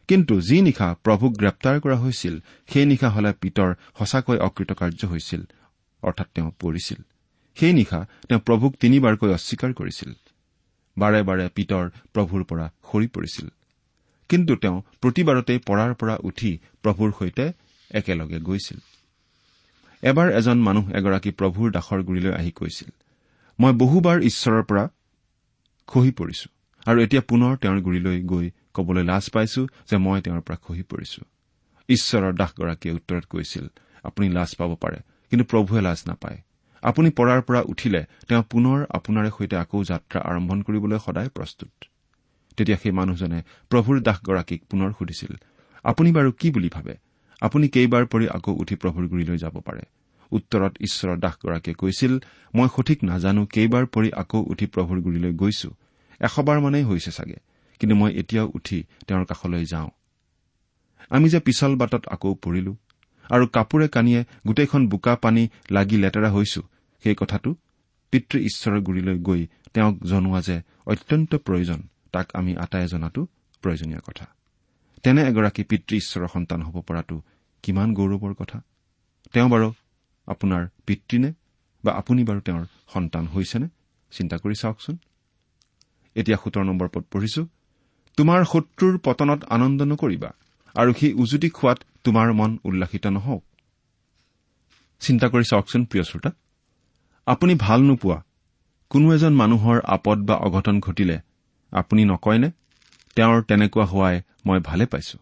কিন্তু 0.09 0.33
যি 0.41 0.57
নিশা 0.61 0.87
প্ৰভুক 1.05 1.33
গ্ৰেপ্তাৰ 1.37 1.75
কৰা 1.79 1.97
হৈছিল 1.97 2.35
সেই 2.67 2.85
নিশা 2.85 3.09
হলে 3.09 3.31
পিতৰ 3.41 3.69
সঁচাকৈ 3.97 4.37
অকৃতকাৰ্য 4.47 5.01
হৈছিল 5.07 5.41
অৰ্থাৎ 6.03 6.27
তেওঁ 6.35 6.49
পৰিছিল। 6.59 6.99
সেই 7.57 7.73
নিশা 7.73 7.99
তেওঁ 8.27 8.41
প্ৰভুক 8.47 8.71
তিনিবাৰকৈ 8.79 9.29
অস্বীকাৰ 9.33 9.71
কৰিছিল। 9.73 10.11
বাৰে 10.97 11.19
বাৰে 11.23 11.45
পিতৰ 11.49 11.85
প্ৰভুৰ 12.13 12.41
পৰা 12.43 12.65
সৰি 12.91 13.07
পৰিছিল। 13.07 13.47
কিন্তু 14.29 14.53
তেওঁ 14.55 14.77
প্ৰতিবাৰতেই 15.01 15.59
পৰাৰ 15.67 15.91
পৰা 15.93 16.15
উঠি 16.23 16.51
প্ৰভুৰ 16.83 17.09
সৈতে 17.19 17.45
একেলগে 17.91 18.39
গৈছিল। 18.39 18.79
এবাৰ 20.03 20.27
এজন 20.31 20.57
মানুহ 20.61 20.85
এগৰাকী 20.91 21.31
প্ৰভুৰ 21.31 21.67
দাসৰ 21.71 21.99
গুৰিলৈ 22.03 22.31
আহি 22.39 22.51
কৈছিল 22.51 22.89
মই 23.59 23.73
বহুবাৰ 23.73 24.17
ঈশ্বৰৰ 24.21 24.63
পৰা 24.63 24.83
খহি 25.87 26.11
পৰিছো 26.11 26.47
আৰু 26.85 26.97
এতিয়া 27.01 27.21
পুনৰ 27.21 27.51
তেওঁৰ 27.57 27.79
গুৰিলৈ 27.81 28.17
গৈ 28.23 28.47
কবলৈ 28.73 29.03
লাজ 29.11 29.25
পাইছো 29.33 29.61
যে 29.89 29.95
মই 30.05 30.19
তেওঁৰ 30.25 30.41
পৰা 30.47 30.57
খহি 30.63 30.83
পৰিছো। 30.91 31.21
ঈশ্বৰৰ 31.89 32.33
দাসগৰাকীয়ে 32.41 32.95
উত্তৰত 32.95 33.25
কৈছিল 33.25 33.65
আপুনি 34.03 34.25
লাজ 34.29 34.51
পাব 34.59 34.71
পাৰে 34.83 34.99
কিন্তু 35.31 35.45
প্ৰভুৱে 35.45 35.81
লাজ 35.87 35.99
নাপায়। 36.07 36.39
আপুনি 36.83 37.09
পৰাৰ 37.09 37.41
পৰা 37.47 37.61
উঠিলে 37.71 38.01
তেওঁ 38.27 38.43
পুনৰ 38.51 38.77
আপোনাৰে 38.97 39.29
সৈতে 39.37 39.55
আকৌ 39.63 39.77
যাত্ৰা 39.83 40.19
আৰম্ভণ 40.29 40.59
কৰিবলৈ 40.61 40.97
সদায় 41.05 41.29
প্ৰস্তুত। 41.29 41.71
তেতিয়া 42.57 42.77
সেই 42.77 42.93
মানুহজনে 42.99 43.39
প্ৰভুৰ 43.71 43.95
দাসগৰাকীক 44.07 44.61
পুনৰ 44.69 44.89
সুধিছিল 44.99 45.33
আপুনি 45.85 46.09
বাৰু 46.11 46.29
কি 46.39 46.47
বুলি 46.51 46.69
ভাবে? 46.69 46.93
আপুনি 47.41 47.65
কেইবাৰ 47.67 48.03
পৰি 48.05 48.25
আকৌ 48.27 48.51
উঠি 48.61 48.75
প্ৰভুৰ 48.75 49.05
গুৰিলৈ 49.07 49.37
যাব 49.37 49.55
পাৰে? 49.59 49.83
উত্তৰত 50.31 50.73
ঈশ্বৰৰ 50.81 51.17
দাসগৰাকীয়ে 51.19 51.79
কৈছিল 51.81 52.13
মই 52.53 52.67
সঠিক 52.75 52.99
নাজানো 53.03 53.43
কেইবাৰ 53.45 53.85
পৰি 53.85 54.09
আকৌ 54.21 54.39
উঠি 54.51 54.65
প্ৰভুৰ 54.73 54.97
গুৰিলৈ 55.05 55.33
গৈছো। 55.33 55.69
এশবাৰ 56.21 56.57
মানেই 56.59 56.83
হৈছে 56.83 57.11
চাগে। 57.11 57.37
কিন্তু 57.79 57.95
মই 57.95 58.11
এতিয়াও 58.11 58.47
উঠি 58.55 58.77
তেওঁৰ 59.07 59.25
কাষলৈ 59.25 59.65
যাওঁ। 59.65 59.89
আমি 61.09 61.27
যে 61.29 61.39
পিছল 61.39 61.71
বাটত 61.75 62.03
আকৌ 62.07 62.33
পৰিলো 62.35 62.73
আৰু 63.31 63.45
কাপোৰে 63.47 63.87
কানিয়ে 63.87 64.21
গোটেইখন 64.47 64.81
বোকা 64.87 65.13
পানী 65.15 65.43
লাগি 65.71 65.97
লেতেৰা 65.97 66.29
হৈছো 66.29 66.61
সেই 67.03 67.15
কথাটো 67.15 67.49
পিতৃ 68.13 68.37
ঈশ্বৰৰ 68.39 68.79
গুৰিলৈ 68.81 69.17
গৈ 69.19 69.41
তেওঁক 69.73 69.95
জনোৱা 70.03 70.39
যে 70.41 70.61
অত্যন্ত 70.85 71.31
প্ৰয়োজন 71.35 71.79
তাক 72.11 72.27
আমি 72.33 72.51
আটায়ে 72.57 72.87
জনাটো 72.87 73.21
প্ৰয়োজনীয় 73.63 73.99
কথা। 73.99 74.25
তেনে 75.03 75.21
এগৰাকী 75.27 75.63
পিতৃ 75.63 75.93
ঈশ্বৰৰ 75.95 76.27
সন্তান 76.27 76.59
হ'ব 76.61 76.75
পৰাটো 76.81 77.15
কিমান 77.63 77.93
গৌৰৱৰ 77.93 78.33
কথা। 78.33 78.57
তেওঁ 79.33 79.49
বাৰু 79.49 79.67
আপোনাৰ 80.27 80.63
পিতৃনে 80.85 81.33
বা 81.83 81.91
আপুনি 81.91 82.21
বাৰু 82.23 82.39
তেওঁৰ 82.39 82.65
সন্তান 82.93 83.27
হৈছেনে? 83.27 83.67
চিন্তা 84.11 84.35
কৰি 84.37 84.55
চাওকচোন। 84.55 84.95
এতিয়া 86.15 86.37
সোতৰ 86.43 86.63
নম্বৰ 86.63 86.87
পদ 86.93 87.03
পঢ়িছো। 87.11 87.47
তোমাৰ 88.17 88.39
শত্ৰুৰ 88.45 88.97
পতনত 88.97 89.39
আনন্দ 89.49 89.79
নকৰিবা 89.81 90.29
আৰু 90.75 90.91
সি 90.93 91.07
উজুতি 91.13 91.49
খোৱাত 91.49 91.79
তোমাৰ 92.03 92.33
মন 92.33 92.51
উল্লাসিত 92.63 93.05
নহওক। 93.07 93.43
চিন্তা 95.01 95.27
কৰি 95.27 95.45
চাওকচোন 95.49 95.81
প্ৰিয় 95.85 96.03
শ্ৰোতা। 96.03 96.31
আপুনি 97.27 97.53
ভাল 97.55 97.79
নোপোৱা 97.81 98.17
কোনো 98.89 99.13
এজন 99.13 99.33
মানুহৰ 99.33 99.77
আপদ 99.85 100.17
বা 100.25 100.35
অঘটন 100.35 100.79
ঘটিলে 100.79 101.17
আপুনি 101.71 102.01
নকয়নে? 102.05 102.49
তেওঁৰ 103.15 103.43
তেনেকুৱা 103.43 103.85
হোৱাই 103.85 104.15
মই 104.45 104.59
ভালে 104.59 104.85
পাইছো। 104.85 105.17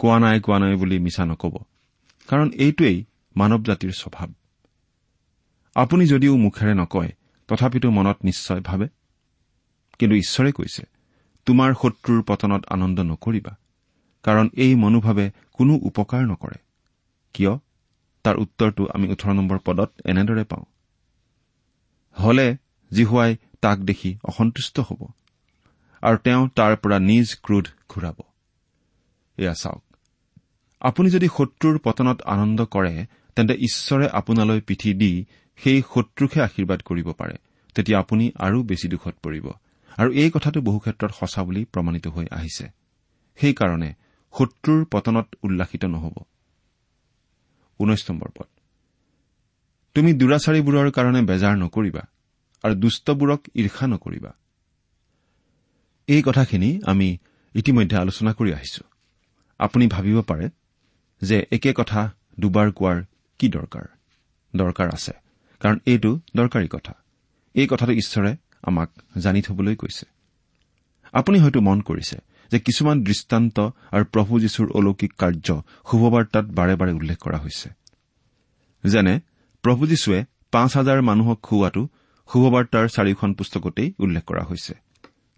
কোৱা 0.00 0.18
নাই 0.18 0.40
কোৱা 0.40 0.58
নাই 0.58 0.74
বুলি 0.76 0.96
মিছা 0.98 1.24
নকব 1.24 1.54
কাৰণ 2.28 2.48
এইটোৱেই 2.56 2.96
মানৱ 3.36 3.60
জাতিৰ 3.62 3.92
স্বভাৱ। 3.92 4.28
আপুনি 5.76 6.04
যদিও 6.06 6.34
মুখেৰে 6.36 6.74
নকয় 6.74 7.10
তথাপিতো 7.48 7.88
মনত 7.90 8.18
নিশ্চয় 8.24 8.60
ভাবে। 8.60 8.86
কিন্তু 9.98 10.14
ঈশ্বৰে 10.16 10.52
কৈছে 10.52 10.82
তোমাৰ 11.50 11.72
শত্ৰুৰ 11.74 12.20
পতনত 12.22 12.62
আনন্দ 12.70 12.98
নকৰিবা 13.00 13.52
কাৰণ 14.24 14.46
এই 14.56 14.74
মনোভাৱে 14.74 15.26
কোনো 15.52 15.74
উপকাৰ 15.74 16.22
নকৰে। 16.26 16.58
কিয়? 17.34 17.52
তাৰ 18.24 18.36
উত্তৰটো 18.36 18.82
আমি 18.94 19.06
ওঠৰ 19.08 19.32
নম্বৰ 19.34 19.58
পদত 19.64 19.90
এনেদৰে 20.04 20.44
পাওঁ। 20.44 20.64
হলে 22.16 22.46
জিহুৱাই 22.90 23.36
তাক 23.60 23.78
দেখি 23.78 24.10
অসন্তুষ্ট 24.24 24.80
হ'ব 24.80 25.00
আৰু 26.02 26.16
তেওঁ 26.16 26.42
তাৰ 26.48 26.76
পৰা 26.76 26.98
নিজ 26.98 27.26
ক্ৰোধ 27.42 27.66
ঘূৰাব। 27.88 28.18
এয়া 29.38 29.54
চাওক 29.54 29.82
আপুনি 30.80 31.10
যদি 31.10 31.28
শত্ৰুৰ 31.36 31.78
পতনত 31.78 32.18
আনন্দ 32.22 32.64
কৰে 32.64 33.06
তেন্তে 33.36 33.54
ঈশ্বৰে 33.54 34.06
আপোনালৈ 34.08 34.60
পিঠি 34.60 34.90
দি 34.94 35.12
সেই 35.58 35.82
শত্ৰুকহে 35.94 36.40
আশীৰ্বাদ 36.42 36.80
কৰিব 36.82 37.08
পাৰে। 37.12 37.36
তেতিয়া 37.74 37.98
আপুনি 37.98 38.24
আৰু 38.36 38.62
বেছি 38.62 38.88
দুখত 38.88 39.14
পৰিব। 39.22 39.46
আৰু 39.98 40.12
এই 40.12 40.30
কথাটো 40.30 40.60
বহু 40.60 40.78
ক্ষেত্ৰত 40.78 41.10
সঁচা 41.12 41.44
বুলি 41.44 41.64
প্ৰমাণিত 41.64 42.06
হৈ 42.06 42.26
আহিছে। 42.30 42.68
সেইকাৰণে 43.36 43.94
শত্ৰুৰ 44.38 44.84
পতনত 44.84 45.26
উল্লাসিত 45.42 45.84
নহ'ব। 45.84 46.16
তুমি 49.94 50.12
দুৰাচাৰীবোৰৰ 50.14 50.90
কাৰণে 50.90 51.22
বেজাৰ 51.22 51.56
নকৰিবা 51.56 52.02
আৰু 52.64 52.74
দুষ্টবোৰক 52.74 53.40
ঈৰ্ষা 53.54 53.86
নকৰিবা। 53.86 54.36
এই 56.08 56.22
কথাখিনি 56.22 56.80
আমি 56.86 57.18
ইতিমধ্যে 57.54 57.96
আলোচনা 57.96 58.32
কৰি 58.32 58.52
আহিছো। 58.52 58.84
আপুনি 59.58 59.86
ভাবিব 59.86 60.22
পাৰে 60.22 60.50
যে 61.22 61.46
একে 61.50 61.72
কথা 61.72 62.14
দুবাৰ 62.40 62.72
কোৱাৰ 62.72 63.02
কি 63.38 63.48
দৰকাৰ? 63.48 63.86
দৰকাৰ 64.56 64.88
আছে 64.94 65.12
কাৰণ 65.60 65.78
এইটো 65.86 66.20
দৰকাৰী 66.36 66.68
কথা। 66.68 66.94
এই 67.54 67.66
কথাটো 67.66 67.92
ঈশ্বৰে 67.92 68.36
আমাক 68.62 68.90
জানি 69.18 69.42
থবলৈ 69.42 69.76
কৈছে। 69.76 70.06
আপুনি 71.12 71.38
হয়তো 71.38 71.60
মন 71.60 71.80
কৰিছে 71.80 72.18
যে 72.50 72.58
কিছুমান 72.58 73.04
দৃষ্টান্ত 73.04 73.60
আৰু 73.90 74.04
প্ৰভু 74.04 74.40
যীশুৰ 74.40 74.70
অলৌকিক 74.70 75.12
কাৰ্য 75.18 75.62
শুভবাৰ্তাত 75.90 76.44
বাৰে 76.44 76.76
বাৰে 76.76 76.92
উল্লেখ 76.92 77.18
কৰা 77.18 77.38
হৈছে। 77.38 77.70
যেনে 78.84 79.20
প্ৰভু 79.62 79.86
যীশুৱে 79.86 80.24
পাঁচ 80.50 80.76
হাজাৰ 80.76 81.02
মানুহক 81.02 81.40
খুওৱাটো 81.40 81.88
শুভবাৰ্তাৰ 82.32 82.88
চাৰিওখন 82.88 83.34
পুস্তকতেই 83.34 83.92
উল্লেখ 83.98 84.24
কৰা 84.24 84.42
হৈছে। 84.42 84.74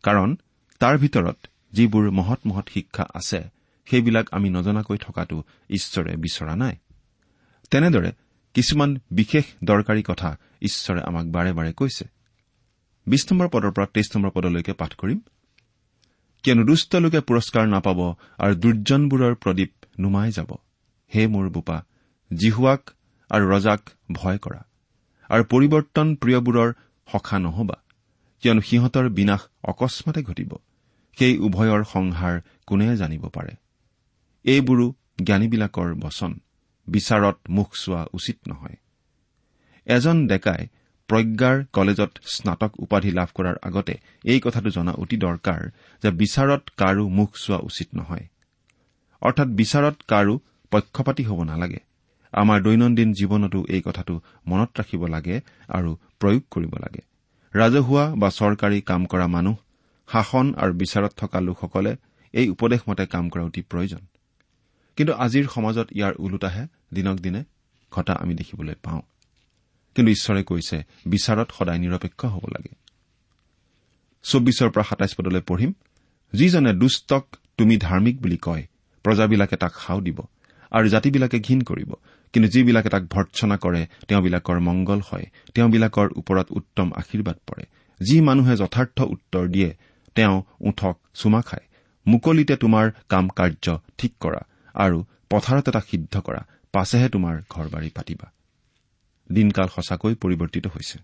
কাৰণ 0.03 0.37
তাৰ 0.79 0.99
ভিতৰত 0.99 1.37
যিবোৰ 1.73 2.11
মহৎ 2.11 2.39
মহৎ 2.47 2.69
শিক্ষা 2.69 3.05
আছে 3.15 3.43
সেইবিলাক 3.85 4.27
আমি 4.33 4.51
নজনাকৈ 4.51 4.97
থকাটো 4.97 5.43
ঈশ্বৰে 5.71 6.17
বিচৰা 6.17 6.57
নাই। 6.57 6.77
তেনেদৰে 7.71 8.13
কিছুমান 8.55 8.99
বিশেষ 9.11 9.45
দৰকাৰী 9.65 10.03
কথা 10.03 10.37
ঈশ্বৰে 10.63 11.01
আমাক 11.01 11.27
বাৰে 11.27 11.53
বাৰে 11.53 11.73
কৈছে। 11.73 12.05
বিশ 13.07 13.33
নম্বৰ 13.33 13.49
পদৰ 13.49 13.73
পৰা 13.73 13.87
তেইছ 13.87 14.17
নম্বৰ 14.17 14.31
পদলৈকে 14.31 14.73
পাঠ 14.73 14.95
কৰিম। 14.95 15.21
কিয়নো 16.43 16.65
দুষ্ট 16.65 16.97
লোকে 16.97 17.21
পুৰস্কাৰ 17.21 17.69
নাপাব 17.69 17.99
আৰু 18.39 18.55
দুৰ্জনবোৰৰ 18.55 19.35
প্ৰদীপ 19.35 19.73
নুমাই 19.99 20.33
যাব। 20.33 20.51
হে 21.15 21.27
মোৰ 21.27 21.51
বোপা 21.51 21.85
জিহুৱাক 22.35 22.91
আৰু 23.31 23.45
ৰজাক 23.51 23.91
ভয় 24.13 24.39
কৰা। 24.39 24.61
আৰু 25.29 25.43
পৰিৱৰ্তন 25.45 26.15
প্ৰিয়বোৰৰ 26.15 26.73
সখা 27.13 27.39
নহবা 27.39 27.77
কিয়নো 28.43 28.61
সিহঁতৰ 28.61 29.09
বিনাশ 29.09 29.41
অকস্মাতে 29.65 30.23
ঘটিব। 30.23 30.53
সেই 31.19 31.39
উভয়ৰ 31.39 31.85
সংহাৰ 31.85 32.41
কোনে 32.67 32.97
জানিব 32.97 33.29
পাৰে? 33.29 33.53
এইবোৰো 34.45 34.93
জ্ঞানীবিলাকৰ 35.23 35.95
বচন। 35.95 36.41
বিচাৰত 36.89 37.37
মুখ 37.49 37.69
চোৱা 37.75 38.07
উচিত 38.13 38.39
নহয়। 38.49 38.77
এজন 39.87 40.27
ডেকাই 40.27 40.67
প্ৰজ্ঞাৰ 41.13 41.65
কলেজত 41.73 42.11
স্নাতক 42.25 42.73
উপাধি 42.81 43.11
লাভ 43.11 43.29
কৰাৰ 43.35 43.57
আগতে 43.63 43.95
এই 44.25 44.41
কথাটো 44.41 44.71
জনা 44.71 44.93
অতি 44.93 45.17
দৰকাৰ 45.17 45.61
যে 46.03 46.11
বিচাৰত 46.11 46.63
কাৰো 46.77 47.09
মুখ 47.09 47.31
চোৱা 47.37 47.59
উচিত 47.59 47.89
নহয়। 47.95 48.27
অৰ্থাৎ 49.23 49.49
বিচাৰত 49.49 49.97
কাৰো 50.09 50.39
পক্ষপাতি 50.73 51.23
হ'ব 51.23 51.43
নালাগে। 51.43 51.81
আমাৰ 52.33 52.63
দৈনন্দিন 52.63 53.13
জীৱনতো 53.13 53.65
এই 53.69 53.81
কথাটো 53.81 54.21
মনত 54.47 54.71
ৰাখিব 54.81 55.07
লাগে 55.07 55.41
আৰু 55.69 55.91
প্ৰয়োগ 56.21 56.43
কৰিব 56.51 56.75
লাগে। 56.75 57.03
ৰাজহুৱা 57.55 58.05
বা 58.15 58.29
চৰকাৰী 58.31 58.81
কাম 58.81 59.07
কৰা 59.07 59.27
মানুহ 59.27 59.57
শাসন 60.09 60.55
আৰু 60.55 60.73
বিচাৰত 60.73 61.13
থকা 61.17 61.41
লোকসকলে 61.41 61.97
এই 62.35 62.47
উপদেশমতে 62.49 63.07
কাম 63.07 63.25
কৰা 63.29 63.43
অতি 63.45 63.63
প্ৰয়োজন। 63.63 64.03
কিন্তু 64.97 65.13
আজিৰ 65.15 65.47
সমাজত 65.49 65.89
ইয়াৰ 65.93 66.15
ওলোটাহে 66.19 66.67
দিনক 66.95 67.17
দিনে 67.17 67.45
ঘটা 67.93 68.13
আমি 68.13 68.35
দেখিবলৈ 68.35 68.75
পাওঁ। 68.83 69.03
কিন্তু 69.95 70.11
ঈশ্বৰে 70.13 70.43
কৈছে 70.43 70.83
বিচাৰত 71.07 71.49
সদায় 71.59 71.79
নিৰপেক্ষ 71.79 72.25
হ'ব 72.25 72.45
লাগে। 72.47 72.73
চৌবিছৰ 74.23 74.71
পৰা 74.71 74.85
সাতাইছ 74.85 75.15
পদলৈ 75.15 75.41
পঢ়িম। 75.41 75.73
যিজনে 76.33 76.73
দুষ্টক 76.73 77.27
তুমি 77.59 77.77
ধাৰ্মিক 77.77 78.23
বুলি 78.23 78.37
কয় 78.37 78.67
প্ৰজাবিলাকে 79.03 79.57
তাক 79.57 79.73
সাও 79.87 80.01
দিব 80.01 80.21
আৰু 80.71 80.89
জাতিবিলাকে 80.89 81.41
ঘীন 81.41 81.61
কৰিব। 81.61 81.93
কিন্তু 82.33 82.49
যিবিলাকে 82.49 82.89
তাক 82.89 83.03
ভৰ্চনা 83.03 83.57
কৰে 83.57 83.87
তেওঁবিলাকৰ 84.09 84.59
মংগল 84.61 85.01
হয়। 85.01 85.27
তেওঁবিলাকৰ 85.55 86.09
ওপৰত 86.17 86.47
উত্তম 86.51 86.93
আশীৰ্বাদ 86.97 87.37
পৰে। 87.47 87.65
যি 88.01 88.21
মানুহে 88.21 88.57
যথাৰ্থ 88.57 89.01
উত্তৰ 89.01 89.49
দিয়ে 89.49 89.77
তেওঁ 90.15 90.43
ওঠক 90.61 90.99
চুমা 91.15 91.43
খায়। 91.43 91.67
মুকলিতে 92.07 92.57
তোমাৰ 92.57 92.91
কাম 93.09 93.29
কাৰ্য 93.29 93.79
ঠিক 93.99 94.13
কৰা 94.21 94.41
আৰু 94.75 95.05
পথাৰত 95.31 95.69
এটা 95.69 95.81
সিদ্ধ 95.81 96.21
কৰা। 96.21 96.43
পাছেহে 96.73 97.09
তোমাৰ 97.09 97.43
ঘৰ 97.51 97.69
বাৰী 97.69 97.91
পাতিবা। 97.91 98.33
দিনকাল 99.35 99.69
সঁচাকৈ 99.75 100.15
পৰিৱৰ্তিত 100.15 100.67
হৈছে। 100.67 100.99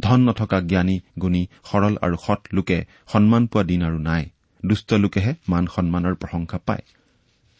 ধন 0.00 0.20
নথকা 0.20 0.60
জ্ঞানী 0.60 0.96
গুণী 1.20 1.46
সৰল 1.64 1.94
আৰু 2.02 2.16
সৎ 2.26 2.40
লোকে 2.52 2.78
সন্মান 3.06 3.46
পোৱা 3.46 3.64
দিন 3.64 3.82
আৰু 3.82 3.98
নাই। 3.98 4.22
দুষ্ট 4.66 4.94
লোকেহে 4.94 5.32
মান 5.48 5.64
সন্মানৰ 5.66 6.14
প্ৰশংসা 6.14 6.58
পায়। 6.66 6.84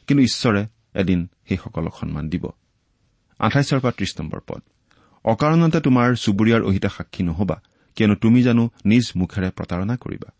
কিন্তু 0.06 0.22
ঈশ্বৰে 0.24 0.66
এদিন 0.94 1.28
সেইসকলক 1.48 1.94
সন্মান 2.00 2.28
দিব। 2.28 2.44
আঠাইছৰ 3.38 3.80
পৰা 3.80 3.92
ত্ৰিশ 3.92 4.20
নম্বৰ 4.20 4.40
পদ। 4.46 4.62
অকাৰণতে 5.24 5.80
তোমাৰ 5.80 6.08
চুবুৰীয়াৰ 6.14 6.62
অহিতা 6.62 6.88
সাক্ষী 6.88 7.22
নহবা 7.24 7.62
কিয়নো 7.96 8.14
তুমি 8.14 8.42
জানো 8.42 8.70
নিজ 8.84 9.12
মুখেৰে 9.16 9.50
প্ৰতাৰণা 9.50 9.96
কৰিবা। 9.96 10.30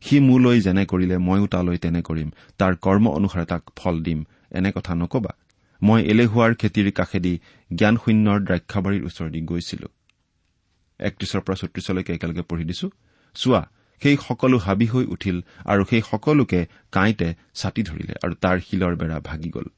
সি 0.00 0.20
মোলৈ 0.20 0.60
যেনে 0.60 0.86
কৰিলে 0.86 1.18
ময়ো 1.18 1.46
তালৈ 1.46 1.78
তেনে 1.78 2.02
কৰিম 2.02 2.28
তাৰ 2.58 2.72
কৰ্ম 2.76 3.08
অনুসাৰে 3.08 3.44
তাক 3.44 3.62
ফল 3.76 4.02
দিম 4.02 4.24
এনে 4.50 4.72
কথা 4.72 4.94
নকবা। 4.94 5.30
মই 5.82 6.00
এলেহুৱাৰ 6.02 6.52
খেতিৰ 6.54 6.88
কাষেদি 6.90 7.32
জ্ঞানশূন্যৰ 7.70 8.38
দ্ৰাক্ষাবাৰীৰ 8.40 9.02
ওচৰেদি 9.04 9.40
গৈছিলো। 9.40 9.88
একত্ৰিশৰ 11.00 11.40
পৰা 11.40 11.56
ছত্ৰিশলৈকে 11.56 12.12
একেলগে 12.14 12.42
পঢ়ি 12.42 12.64
দিছো। 12.64 12.86
চোৱা 13.36 13.62
সেই 14.02 14.16
সকলো 14.28 14.56
হাবি 14.58 14.86
হৈ 14.86 15.04
উঠিল 15.04 15.36
আৰু 15.64 15.82
সেই 15.90 16.02
সকলোকে 16.10 16.60
কাঁইতে 16.92 17.28
ছাতি 17.54 17.82
ধৰিলে 17.82 18.14
আৰু 18.24 18.34
তাৰ 18.34 18.56
শিলৰ 18.60 18.94
বেৰা 18.96 19.18
ভাগি 19.20 19.50
গ'ল। 19.50 19.68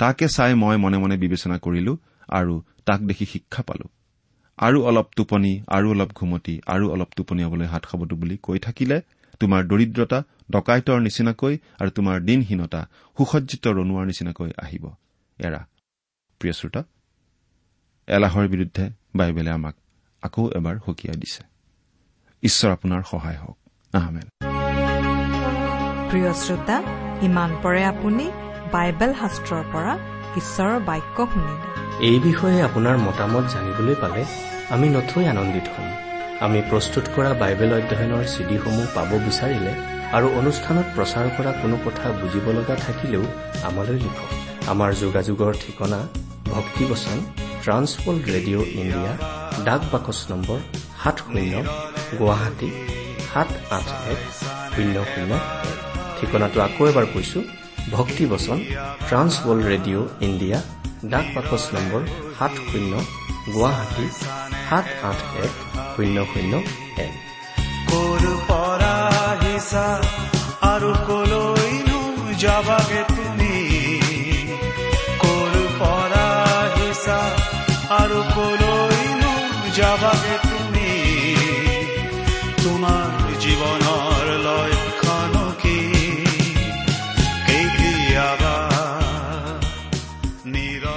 তাকে 0.00 0.26
চাই 0.28 0.52
মই 0.54 0.76
মনে 0.76 0.98
মনে 0.98 1.16
বিবেচনা 1.16 1.56
কৰিলো 1.58 1.92
আৰু 2.28 2.54
তাক 2.84 3.00
দেখি 3.00 3.24
শিক্ষা 3.24 3.62
পালো। 3.62 3.86
আৰু 4.58 4.78
অলপ 4.82 5.06
টোপনি 5.16 5.52
আৰু 5.66 5.86
অলপ 5.90 6.10
ঘুমতি 6.14 6.54
আৰু 6.66 6.84
অলপ 6.90 7.10
টোপনিয়াবলৈ 7.16 7.66
হাত 7.66 7.82
সাবতো 7.90 8.14
বুলি 8.16 8.36
কৈ 8.42 8.58
থাকিলে 8.58 8.96
তোমাৰ 9.40 9.60
দৰিদ্ৰতা 9.66 10.18
ডকাইতৰ 10.50 10.98
নিচিনাকৈ 11.00 11.54
আৰু 11.80 11.90
তোমাৰ 11.90 12.16
দিনহীনতা 12.20 12.80
সুসজ্জিত 13.16 13.64
ৰণুৱাৰ 13.78 14.04
নিচিনাকৈ 14.06 14.50
আহিব। 14.58 14.84
এৰা। 15.38 15.60
প্ৰিয় 16.40 16.52
শ্ৰোতা 16.52 16.82
এলাহৰ 18.08 18.48
বিৰুদ্ধে 18.48 18.84
বাইবেলে 19.16 19.50
আমাক 19.50 19.74
আকৌ 20.22 20.50
এবাৰ 20.50 20.76
সকীয়াই 20.86 21.16
দিছে। 21.16 21.42
ঈশ্বৰ 22.42 22.70
আপোনাৰ 22.72 23.02
সহায় 23.10 23.36
হওক। 23.36 23.58
আহমেদ 23.94 24.26
প্ৰিয় 26.10 26.32
শ্ৰোতা 26.32 26.76
ইমান 27.22 27.50
পৰে 27.62 27.84
আপুনি 27.84 28.30
বাইবেল 28.72 29.14
শাস্ত্ৰৰ 29.14 29.64
পৰা 29.72 29.94
ঈশ্বৰৰ 30.36 30.80
বাক্য 30.80 31.26
শুনিলে 31.32 31.56
এই 32.06 32.18
বিষয়ে 32.20 32.62
আপোনাৰ 32.62 32.96
মতামত 32.98 33.44
জানিবলৈ 33.54 33.94
পালে 33.94 34.24
আমি 34.70 34.88
নথৈ 34.88 35.24
আনন্দিত 35.26 35.66
হ'ম। 35.74 35.88
আমি 36.40 36.62
প্ৰস্তুত 36.70 37.04
কৰা 37.16 37.32
বাইবেল 37.34 37.72
অধ্যয়নৰ 37.78 38.24
চিডিসমূহ 38.24 38.86
পাব 38.94 39.10
বিচাৰিলে 39.26 39.72
আৰু 40.12 40.26
অনুষ্ঠানত 40.30 40.86
প্ৰচাৰ 40.96 41.26
কৰা 41.36 41.52
কোনো 41.62 41.76
কথা 41.84 42.12
বুজিব 42.12 42.50
লগা 42.50 42.76
থাকিলেও 42.76 43.24
আমালৈ 43.62 43.98
লিখক। 43.98 44.43
আমাৰ 44.72 44.90
যোগাযোগৰ 45.02 45.52
ঠিকনা 45.62 46.00
ভক্তিবচন 46.54 47.18
ট্ৰান্সৱৰ্ল্ড 47.64 48.24
ৰেডিঅ' 48.34 48.68
ইণ্ডিয়া 48.82 49.12
ডাক 49.66 49.82
বাকচ 49.92 50.18
নম্বৰ 50.30 50.58
সাত 51.00 51.16
শূন্য 51.26 51.54
গুৱাহাটী 52.18 52.70
সাত 53.30 53.48
আঠ 53.76 53.86
এক 54.12 54.20
শূন্য 54.74 54.96
শূন্য। 55.12 55.32
ঠিকনাটো 56.16 56.58
আকৌ 56.66 56.82
এবাৰ 56.90 57.06
কৈছো 57.14 57.38
ভক্তিবচন 57.96 58.58
ট্ৰান্সৱৰ্ল্ড 59.08 59.62
ৰেডিঅ' 59.72 60.06
ইণ্ডিয়া 60.26 60.58
ডাক 61.12 61.26
বাকচ 61.34 61.64
নম্বৰ 61.74 62.02
সাত 62.36 62.54
শূন্য 62.68 62.92
গুৱাহাটী 63.54 64.06
সাত 64.68 64.86
আঠ 65.08 65.18
এক 65.46 65.54
শূন্য 65.94 66.16
শূন্য 66.32 66.52
এক। 67.06 67.14
আৰু 70.72 70.90
কলৈনো 71.08 71.98
যাবাগে 72.42 73.02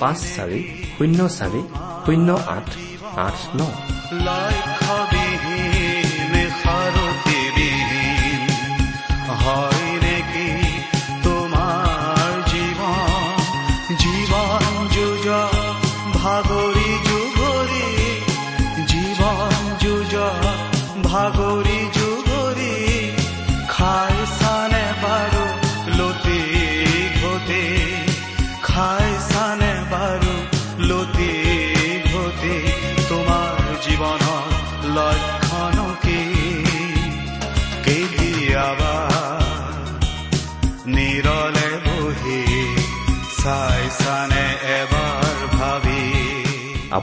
পাঁচ 0.00 0.18
চাৰি 0.36 0.60
শূন্য 0.96 1.20
চাৰি 1.38 1.62
শূন্য 2.04 2.28
আঠ 2.56 2.68
আঠ 3.26 3.36
ন। 3.56 3.60